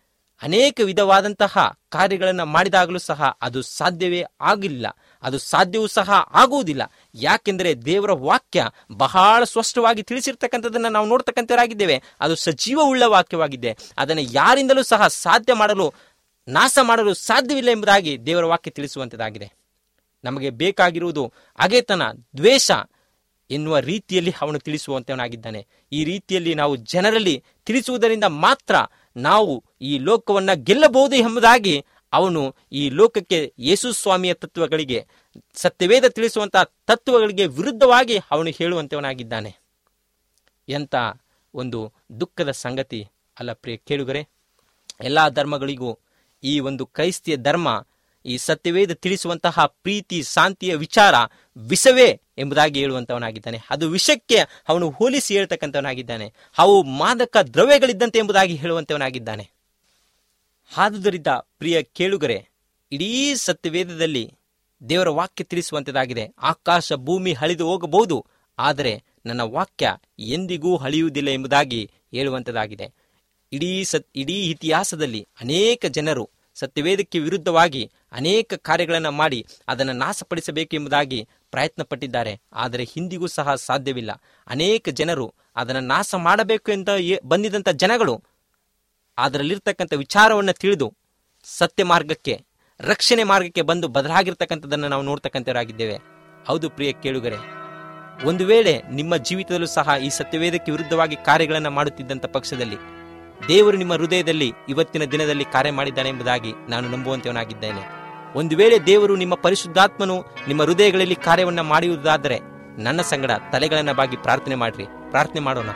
ಅನೇಕ 0.43 0.81
ವಿಧವಾದಂತಹ 0.85 1.79
ಕಾರ್ಯಗಳನ್ನು 1.89 2.47
ಮಾಡಿದಾಗಲೂ 2.47 2.99
ಸಹ 2.99 3.39
ಅದು 3.43 3.63
ಸಾಧ್ಯವೇ 3.63 4.25
ಆಗಿಲ್ಲ. 4.41 4.87
ಅದು 5.23 5.39
ಸಾಧ್ಯವೂ 5.39 5.87
ಸಹ 5.87 6.11
ಆಗುವುದಿಲ್ಲ. 6.33 6.83
ಯಾಕೆಂದರೆ 7.15 7.75
ದೇವರ 7.75 8.11
ವಾಕ್ಯ 8.13 8.69
ಬಹಳ 8.93 9.45
ಸ್ಪಷ್ಟವಾಗಿ 9.45 10.03
ತಿಳಿಸಿರ್ತಕ್ಕಂಥದ್ದನ್ನು 10.03 10.89
ನಾವು 10.89 11.07
ನೋಡ್ತಕ್ಕಂಥವರಾಗಿದ್ದೇವೆ. 11.07 12.03
ಅದು 12.21 12.37
ಸಜೀವವುಳ್ಳ 12.37 13.03
ವಾಕ್ಯವಾಗಿದೆ. 13.03 13.77
ಅದನ್ನು 13.99 14.23
ಯಾರಿಂದಲೂ 14.23 14.83
ಸಹ 14.83 15.07
ಸಾಧ್ಯ 15.07 15.53
ಮಾಡಲು, 15.53 15.95
ನಾಶ 16.49 16.79
ಮಾಡಲು 16.83 17.15
ಸಾಧ್ಯವಿಲ್ಲ 17.15 17.71
ಎಂಬುದಾಗಿ 17.71 18.27
ದೇವರ 18.27 18.45
ವಾಕ್ಯ 18.45 18.71
ತಿಳಿಸುವಂಥದ್ದಾಗಿದೆ. 18.71 19.53
ನಮಗೆ 20.25 20.51
ಬೇಕಾಗಿರುವುದು 20.51 21.33
ಅಗೇತನ, 21.59 22.03
ದ್ವೇಷ 22.37 22.71
ಎನ್ನುವ 23.51 23.79
ರೀತಿಯಲ್ಲಿ 23.79 24.35
ಅವನು 24.41 24.59
ತಿಳಿಸುವಂತವನಾಗಿದ್ದಾನೆ. 24.59 25.67
ಈ 25.93 26.05
ರೀತಿಯಲ್ಲಿ 26.05 26.55
ನಾವು 26.55 26.77
ಜನರಲ್ಲಿ 26.77 27.45
ತಿಳಿಸುವುದರಿಂದ 27.65 28.25
ಮಾತ್ರ 28.25 28.75
ನಾವು 29.17 29.65
ಈ 29.81 29.99
ಲೋಕವನ್ನು 29.99 30.65
ಗೆಲ್ಲಬಹುದು 30.65 31.17
ಎಂಬುದಾಗಿ 31.17 31.85
ಅವನು 32.13 32.55
ಈ 32.73 32.89
ಲೋಕಕ್ಕೆ 32.89 33.55
ಯೇಸು 33.59 33.93
ಸ್ವಾಮಿಯ 33.93 34.35
ತತ್ವಗಳಿಗೆ, 34.35 35.07
ಸತ್ಯವೇದ 35.55 36.05
ತಿಳಿಸುವಂತಹ 36.07 36.63
ತತ್ವಗಳಿಗೆ 36.63 37.47
ವಿರುದ್ಧವಾಗಿ 37.47 38.19
ಅವನು 38.31 38.51
ಹೇಳುವಂತವನಾಗಿದ್ದಾನೆ. 38.51 39.57
ಎಂತ 40.69 40.95
ಒಂದು 41.55 41.93
ದುಃಖದ 42.21 42.51
ಸಂಗತಿ 42.51 43.09
ಅಲ್ಲ 43.39 43.53
ಪ್ರಿಯ 43.53 43.77
ಕೇಳುಗರೆ. 43.77 44.29
ಎಲ್ಲ 45.05 45.29
ಧರ್ಮಗಳಿಗೂ 45.29 45.99
ಈ 46.45 46.61
ಒಂದು 46.61 46.87
ಕ್ರೈಸ್ತಿಯ 46.87 47.37
ಧರ್ಮ, 47.37 47.87
ಈ 48.27 48.37
ಸತ್ಯವೇದ 48.37 48.93
ತಿಳಿಸುವಂತಹ 48.93 49.67
ಪ್ರೀತಿ, 49.67 50.23
ಶಾಂತಿಯ 50.23 50.75
ವಿಚಾರ 50.75 51.15
ವಿಷವೇ 51.57 52.21
ಎಂಬುದಾಗಿ 52.39 52.81
ಹೇಳುವಂತವನಾಗಿದ್ದಾನೆ. 52.81 53.61
ಅದು 53.71 53.89
ವಿಷಕ್ಕೆ 53.89 54.37
ಅವನು 54.69 54.91
ಹೋಲಿಸಿ 54.91 55.35
ಹೇಳ್ತಕ್ಕಂಥವನಾಗಿದ್ದಾನೆ. 55.35 56.33
ಅವು 56.59 56.83
ಮಾದಕ 56.83 57.37
ದ್ರವ್ಯಗಳಿದ್ದಂತೆ 57.37 58.19
ಎಂಬುದಾಗಿ 58.19 58.55
ಹೇಳುವಂತವನಾಗಿದ್ದಾನೆ. 58.55 59.51
ಆದುದರಿಂದ, 60.77 61.27
ಪ್ರಿಯ 61.27 61.83
ಕೇಳುಗರೆ, 61.83 62.49
ಇಡೀ 62.93 63.35
ಸತ್ಯವೇದದಲ್ಲಿ 63.35 64.33
ದೇವರ 64.89 65.09
ವಾಕ್ಯ 65.09 65.45
ತಿಳಿಸುವಂತದಾಗಿದೆ. 65.45 66.35
ಆಕಾಶ 66.39 66.93
ಭೂಮಿ 66.93 67.33
ಹಳಿದು 67.33 67.67
ಹೋಗಬಹುದು, 67.67 68.27
ಆದರೆ 68.59 69.03
ನನ್ನ 69.27 69.41
ವಾಕ್ಯ 69.41 69.97
ಎಂದಿಗೂ 70.19 70.77
ಹಳಿಯುವುದಿಲ್ಲ 70.77 71.31
ಎಂಬುದಾಗಿ 71.31 71.91
ಹೇಳುವಂತದಾಗಿದೆ. 72.15 72.93
ಇಡೀ 73.53 73.85
ಸತ್, 73.85 74.09
ಇಡೀ 74.17 74.51
ಇತಿಹಾಸದಲ್ಲಿ 74.51 75.29
ಅನೇಕ 75.41 75.87
ಜನರು 75.87 76.31
ಸತ್ಯವೇದಕ್ಕೆ 76.55 77.19
ವಿರುದ್ಧವಾಗಿ 77.19 77.91
ಅನೇಕ 78.13 78.55
ಕಾರ್ಯಗಳನ್ನು 78.55 79.11
ಮಾಡಿ 79.11 79.47
ಅದನ್ನು 79.69 79.93
ನಾಶಪಡಿಸಬೇಕೆಂಬುದಾಗಿ 79.93 81.29
ಪ್ರಯತ್ನ 81.57 81.83
ಪಟ್ಟಿದ್ದಾರೆ 81.91 82.33
ಆದರೆ 82.63 82.85
ಹಿಂದಿಗೂ 82.93 83.29
ಸಹ 83.37 83.55
ಸಾಧ್ಯವಿಲ್ಲ. 83.69 84.13
ಅನೇಕ 84.49 84.89
ಜನರು 85.01 85.27
ಅದನ್ನು 85.63 85.83
ನಾಶ 85.93 86.11
ಮಾಡಬೇಕು 86.27 86.71
ಅಂತ 86.77 86.91
ಬಂದಿದಂಥ 87.33 87.71
ಜನಗಳು 87.83 88.15
ಅದರಲ್ಲಿರ್ತಕ್ಕಂಥ 89.19 89.93
ವಿಚಾರವನ್ನು 90.05 90.55
ತಿಳಿದು 90.63 90.89
ಸತ್ಯ 91.47 91.85
ಮಾರ್ಗಕ್ಕೆ, 91.91 92.35
ರಕ್ಷಣೆ 92.81 93.25
ಮಾರ್ಗಕ್ಕೆ 93.31 93.63
ಬಂದು 93.71 93.87
ಬದಲಾಗಿರ್ತಕ್ಕಂಥದ್ದನ್ನು 93.97 94.89
ನಾವು 94.93 95.05
ನೋಡ್ತಕ್ಕಂಥವರಾಗಿದ್ದೇವೆ. 95.11 95.97
ಹೌದು 96.49 96.67
ಪ್ರಿಯ 96.77 96.91
ಕೇಳುಗರೆ, 97.05 97.39
ಒಂದು 98.29 98.45
ವೇಳೆ 98.51 98.75
ನಿಮ್ಮ 98.99 99.17
ಜೀವಿತದಲ್ಲೂ 99.29 99.69
ಸಹ 99.79 99.97
ಈ 100.07 100.11
ಸತ್ಯವೇದಕ್ಕೆ 100.19 100.71
ವಿರುದ್ಧವಾಗಿ 100.75 101.17
ಕಾರ್ಯಗಳನ್ನು 101.29 101.73
ಮಾಡುತ್ತಿದ್ದಂಥ 101.79 102.27
ಪಕ್ಷದಲ್ಲಿ 102.37 102.79
ದೇವರು 103.49 103.77
ನಿಮ್ಮ 103.83 103.95
ಹೃದಯದಲ್ಲಿ 104.01 104.49
ಇವತ್ತಿನ 104.73 105.05
ದಿನದಲ್ಲಿ 105.15 105.47
ಕಾರ್ಯ 105.55 105.73
ಮಾಡಿದ್ದಾನೆ 105.79 106.13
ನಾನು 106.73 106.87
ನಂಬುವಂತವನಾಗಿದ್ದೇನೆ. 106.95 107.83
ಒಂದು 108.37 108.55
ವೇಳೆ 108.57 108.77
ದೇವರು 108.87 109.15
ನಿಮ್ಮ 109.17 109.35
ಪರಿಶುದ್ಧಾತ್ಮನು 109.35 110.17
ನಿಮ್ಮ 110.49 110.63
ಹೃದಯಗಳಲ್ಲಿ 110.63 111.17
ಕಾರ್ಯವನ್ನು 111.27 111.63
ಮಾಡುವುದಾದರೆ 111.63 112.39
ನನ್ನ 112.79 113.01
ಸಂಗಡ 113.01 113.31
ತಲೆಗಳನ್ನು 113.53 113.95
ಬಾಗಿ 113.95 114.17
ಪ್ರಾರ್ಥನೆ 114.17 114.55
ಮಾಡ್ರಿ. 114.55 114.87
ಪ್ರಾರ್ಥನೆ 115.11 115.41
ಮಾಡೋಣ. 115.41 115.71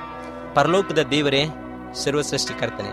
ಪರಲೋಕದ 0.55 1.03
ದೇವರೇ 1.11 1.43
ಸರ್ವಸೃಷ್ಟಿಕರ್ತನೆ 1.95 2.91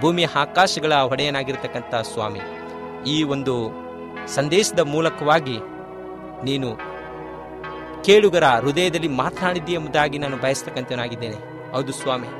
ಭೂಮಿಯ 0.00 0.26
ಆಕಾಶಗಳ 0.36 0.92
ಒಡೆಯನಾಗಿರ್ತಕ್ಕಂಥ 0.92 1.94
ಸ್ವಾಮಿ, 2.12 2.40
ಈ 3.06 3.22
ಒಂದು 3.34 3.54
ಸಂದೇಶದ 4.26 4.80
ಮೂಲಕವಾಗಿ 4.94 5.58
ನೀನು 6.44 6.70
ಕೇಳುಗರ 8.04 8.44
ಹೃದಯದಲ್ಲಿ 8.44 9.08
ಮಾತನಾಡಿದ್ದೀ 9.22 9.72
ಎಂಬುದಾಗಿ 9.72 10.18
ನಾನು 10.18 10.36
ಬಯಸ್ತಕ್ಕಂಥವನಾಗಿದ್ದೇನೆ. 10.36 11.38
ಹೌದು 11.72 11.92
ಸ್ವಾಮಿ. 11.92 12.30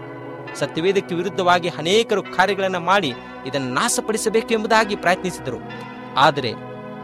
ಸತ್ಯವೇದಕ್ಕೆ 0.59 1.15
ವಿರುದ್ಧವಾಗಿ 1.15 1.69
ಅನೇಕರು 1.79 2.23
ಕಾರ್ಯಗಳನ್ನು 2.23 2.81
ಮಾಡಿ 2.81 3.13
ಇದನ್ನು 3.47 3.71
ನಾಶಪಡಿಸಬೇಕು 3.75 4.53
ಎಂಬುದಾಗಿ 4.55 4.97
ಪ್ರಯತ್ನಿಸಿದರು. 4.97 5.61
ಆದರೆ 6.17 6.53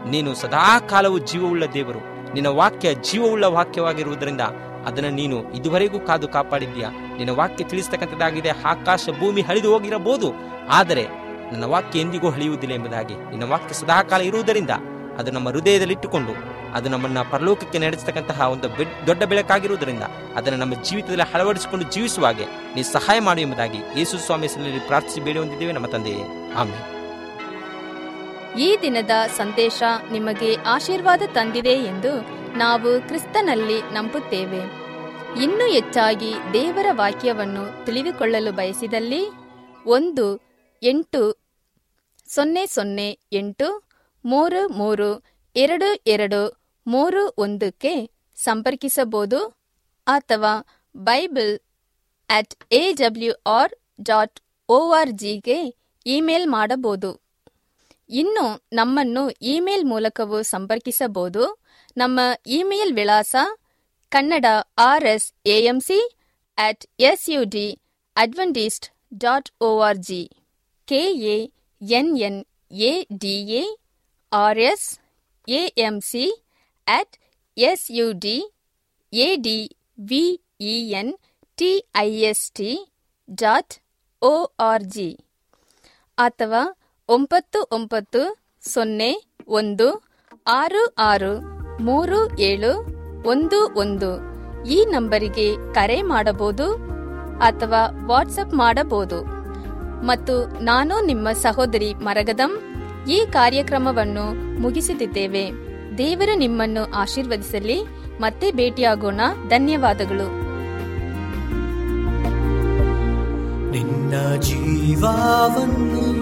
ನೀನು 0.09 0.35
ಸದಾ 0.35 0.79
ಕಾಲವು 0.79 1.17
ಜೀವವುಳ್ಳ 1.19 1.65
ದೇವರು. 1.65 2.33
ನಿನ್ನ 2.33 2.47
ವಾಕ್ಯ 2.47 2.93
ಜೀವವುಳ್ಳ 2.93 3.45
ವಾಕ್ಯವಾಗಿರುವುದರಿಂದ 3.45 4.41
ಅದನ್ನು 4.85 5.09
ನೀನು 5.09 5.53
ಇದುವರೆಗೂ 5.53 5.99
ಕಾದು 5.99 6.27
ಕಾಪಾಡಿದ್ಯಾ 6.27 6.89
ನಿನ್ನ 7.17 7.29
ವಾಕ್ಯ 7.29 7.63
ತಿಳಿಸ್ತಕ್ಕಂಥದ್ದಾಗಿದೆ, 7.63 8.49
ಆಕಾಶ 8.49 9.09
ಭೂಮಿ 9.19 9.41
ಹಳಿದು 9.41 9.73
ಹೋಗಿರಬಹುದು. 9.73 10.33
ಆದರೆ 10.69 11.07
ನನ್ನ 11.51 11.63
ವಾಕ್ಯ 11.63 11.99
ಎಂದಿಗೂ 11.99 12.29
ಹಳಿಯುವುದಿಲ್ಲ 12.29 12.75
ಎಂಬುದಾಗಿ. 12.75 13.13
ನಿನ್ನ 13.13 13.43
ವಾಕ್ಯ 13.43 13.73
ಸದಾಕಾಲ 13.73 14.21
ಇರುವುದರಿಂದ 14.21 14.69
ಅದು 15.17 15.31
ನಮ್ಮ 15.31 15.49
ಹೃದಯದಲ್ಲಿಟ್ಟುಕೊಂಡು, 15.49 16.59
ಅದು 16.73 16.89
ನಮ್ಮನ್ನ 16.89 17.17
ಪರಲೋಕಕ್ಕೆ 17.21 17.79
ನಡೆಸತಕ್ಕಂತಹ 17.79 18.41
ಒಂದು 18.41 18.67
ದೊಡ್ಡ 19.07 19.23
ಬೆಳಕಾಗಿರುವುದರಿಂದ 19.23 20.03
ಅದನ್ನು 20.35 20.59
ನಮ್ಮ 20.59 20.73
ಜೀವಿತದಲ್ಲಿ 20.83 21.33
ಅಳವಡಿಸಿಕೊಂಡು 21.33 21.91
ಜೀವಿಸುವಾಗೆ 21.91 22.45
ನೀ 22.75 22.81
ಸಹಾಯ 22.81 23.19
ಮಾಡು 23.19 23.41
ಎಂಬುದಾಗಿ 23.41 23.77
ಯೇಸು 23.97 24.17
ಸ್ವಾಮಿ 24.17 24.47
ಪ್ರಾರ್ಥಿಸಿ 24.87 25.21
ಬೇಡಿ 25.21 25.39
ಹೊಂದಿದ್ದೇವೆ 25.39 25.71
ನಮ್ಮ 25.71 25.87
ತಂದೆಯೇ. 25.87 26.53
ಆಮೇಲೆ 26.53 26.98
ಈ 28.59 28.77
ದಿನದ 28.81 29.09
ಸಂದೇಶ 29.37 29.83
ನಿಮಗೆ 30.11 30.55
ಆಶೀರ್ವಾದ 30.55 31.21
ತಂದಿದೆ 31.33 31.69
ಎಂದು 31.69 32.11
ನಾವು 32.57 33.07
ಕ್ರಿಸ್ತನಲ್ಲಿ 33.07 33.81
ನಂಬುತ್ತೇವೆ. 33.81 34.61
ಇನ್ನೂ 35.43 35.65
ಹೆಚ್ಚಾಗಿ 35.67 36.33
ದೇವರ 36.53 36.85
ವಾಕ್ಯವನ್ನು 36.91 37.85
ತಿಳಿದುಕೊಳ್ಳಲು 37.85 38.51
ಬಯಸಿದಲ್ಲಿ 38.51 39.21
ಒಂದು 39.85 40.39
ಎಂಟು 40.83 41.21
ಸೊನ್ನೆ 42.27 42.65
ಸೊನ್ನೆ 42.65 43.19
ಎಂಟು 43.31 43.89
ಮೂರು 44.25 44.69
ಮೂರು 44.69 45.23
ಎರಡು 45.55 45.93
ಎರಡು 45.93 46.41
ಮೂರು 46.87 47.33
ಒಂದಕ್ಕೆ 47.37 47.93
ಸಂಪರ್ಕಿಸಬಹುದು 48.35 49.39
ಅಥವಾ 50.07 50.53
Bible 50.95 51.59
at 52.29 52.55
A 52.71 52.93
W 52.93 53.33
R 53.47 53.73
dot 54.01 54.39
O 54.69 54.91
R 54.91 55.11
ಜಿಗೆ 55.11 55.59
ಇಮೇಲ್ 56.05 56.47
ಮಾಡಬಹುದು. 56.47 57.28
ಇನ್ನು 58.09 58.45
ನಮ್ಮನ್ನು 58.73 59.23
ಇಮೇಲ್ 59.53 59.85
ಮೂಲಕವೂ 59.85 60.37
ಸಂಪರ್ಕಿಸಬಹುದು. 60.43 61.43
ನಮ್ಮ 61.97 62.19
ಇಮೇಲ್ 62.57 62.93
ವಿಳಾಸ 62.93 63.35
Kannada 64.11 64.45
R 64.81 65.03
S 65.03 65.27
A M C 65.45 65.99
at 66.57 66.85
S 66.99 67.25
U 67.29 67.41
D 67.55 67.67
Adventist 68.15 68.85
dot 69.23 69.49
O 69.61 69.69
R 69.81 69.97
G 69.97 70.21
K 70.87 71.01
A 71.27 71.37
N 71.81 72.17
N 72.19 72.39
A 72.89 72.91
D 73.17 73.35
A 73.53 73.63
R 74.31 74.59
S 74.69 74.87
A M C 75.47 76.25
at 76.87 77.15
S 77.57 77.85
U 77.91 78.07
D 78.25 78.37
A 79.13 79.35
D 79.47 79.57
V 80.09 80.23
E 80.69 80.75
N 81.01 81.13
T 81.57 81.71
I 81.97 82.09
S 82.31 82.45
T 82.51 82.71
dot 83.29 83.73
O 84.21 84.33
R 84.59 84.83
G 84.95 85.09
ಅಥವಾ 86.17 86.63
ಒಂಬತ್ತು 87.09 87.67
ಒಂಬತ್ತು 87.71 88.37
ಸೊನ್ನೆ 88.73 89.23
ಒಂದು 89.47 90.03
ಆರು 90.47 90.93
ಆರು 90.97 91.41
ಮೂರು 91.83 92.39
ಏಳು 92.39 92.71
ಒಂದು 93.27 93.73
ಒಂದು 93.75 94.09
ಈ 94.67 94.85
ನಂಬರಿಗೆ 94.85 95.73
ಕರೆ 95.73 96.01
ಮಾಡಬಹುದು 96.01 96.73
ಅಥವಾ 97.37 98.05
ವಾಟ್ಸಪ್ 98.05 98.53
ಮಾಡಬಹುದು. 98.53 99.23
ಮತ್ತು 100.05 100.63
ನಾನು 100.63 101.05
ನಿಮ್ಮ 101.05 101.31
ಸಹೋದರಿ 101.31 101.93
ಮರಗದಂ 101.93 102.59
ಈ 103.09 103.25
ಕಾರ್ಯಕ್ರಮವನ್ನು 103.31 104.59
ಮುಗಿಸುತ್ತಿದ್ದೇವೆ 104.61 105.51
ದೇವರು 105.97 106.37
ನಿಮ್ಮನ್ನು 106.37 106.91
ಆಶೀರ್ವದಿಸಲಿ. 106.93 107.83
ಮತ್ತೆ 108.21 108.51
ಭೇಟಿಯಾಗೋಣ. 108.51 109.21
ಧನ್ಯವಾದಗಳು. 109.47 110.49
ನಿನ್ನ 113.71 114.35
ಜೀವವನ್ನು 114.41 116.18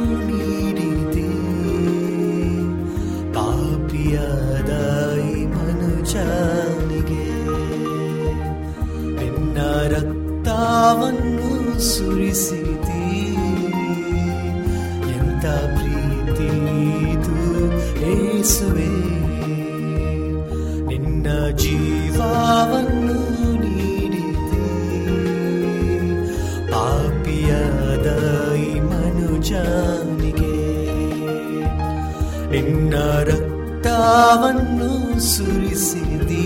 ಪಾಪಿಯಾದ 4.07 4.71
ಈ 5.21 5.45
ಮನುಜನಿಗೆ 5.45 7.25
ನಿನ್ನ 9.19 9.57
ರಕ್ತವನ್ನು 9.93 11.51
ಸುರಿಸಿದಿ 11.89 13.03
ಎಂತ 15.15 15.45
ಪ್ರೀತಿ 15.75 16.51
ಏಸುವೆ. 18.13 18.96
ರಕ್ತವನ್ನು 34.37 35.19
ಸುರಿಸಿದಿ. 35.33 36.43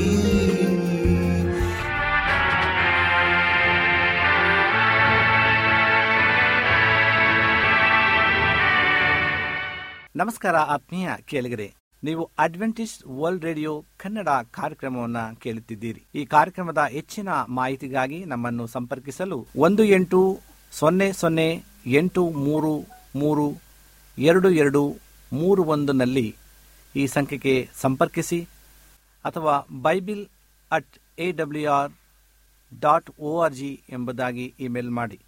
ನಮಸ್ಕಾರ 10.16 10.56
ಆತ್ಮೀಯ 10.56 11.10
ಕೇಳಿಗರೆ, 11.26 11.68
ನೀವು 12.04 12.24
ಅಡ್ವೆಂಟಿಸ್ 12.40 12.96
ವರ್ಲ್ಡ್ 13.20 13.46
ರೇಡಿಯೋ 13.46 13.74
ಕನ್ನಡ 13.98 14.30
ಕಾರ್ಯಕ್ರಮವನ್ನು 14.52 15.24
ಕೇಳುತ್ತಿದ್ದೀರಿ. 15.40 16.02
ಈ 16.16 16.26
ಕಾರ್ಯಕ್ರಮದ 16.26 16.84
ಹೆಚ್ಚಿನ 16.92 17.30
ಮಾಹಿತಿಗಾಗಿ 17.50 18.20
ನಮ್ಮನ್ನು 18.26 18.68
ಸಂಪರ್ಕಿಸಲು 18.68 19.40
ಒಂದು 19.58 19.86
ಎಂಟು 19.98 20.22
ಸೊನ್ನೆ 20.72 21.10
ಸೊನ್ನೆ 21.14 21.50
ಎಂಟು 22.00 22.24
ಮೂರು 22.48 22.74
ಮೂರು 23.16 23.48
ಎರಡು 24.18 24.50
ಎರಡು 24.64 24.84
ಮೂರು 25.34 25.64
ಒಂದನಲ್ಲಿ 25.64 26.28
ಈ 26.96 27.08
ಸಂಖ್ಯೆಗೆ 27.08 27.70
ಸಂಪರ್ಕಿಸಿ 27.76 28.48
ಅಥವಾ 29.26 29.68
Bible 29.82 30.28
at 30.72 31.20
A 31.20 31.32
W 31.32 31.72
R 31.72 31.92
dot 32.80 33.10
O 33.20 33.42
R 33.42 33.54
G 33.54 33.84
ಎಂಬುದಾಗಿ 33.90 34.54
ಇಮೇಲ್ 34.60 34.90
ಮಾಡಿ. 34.90 35.20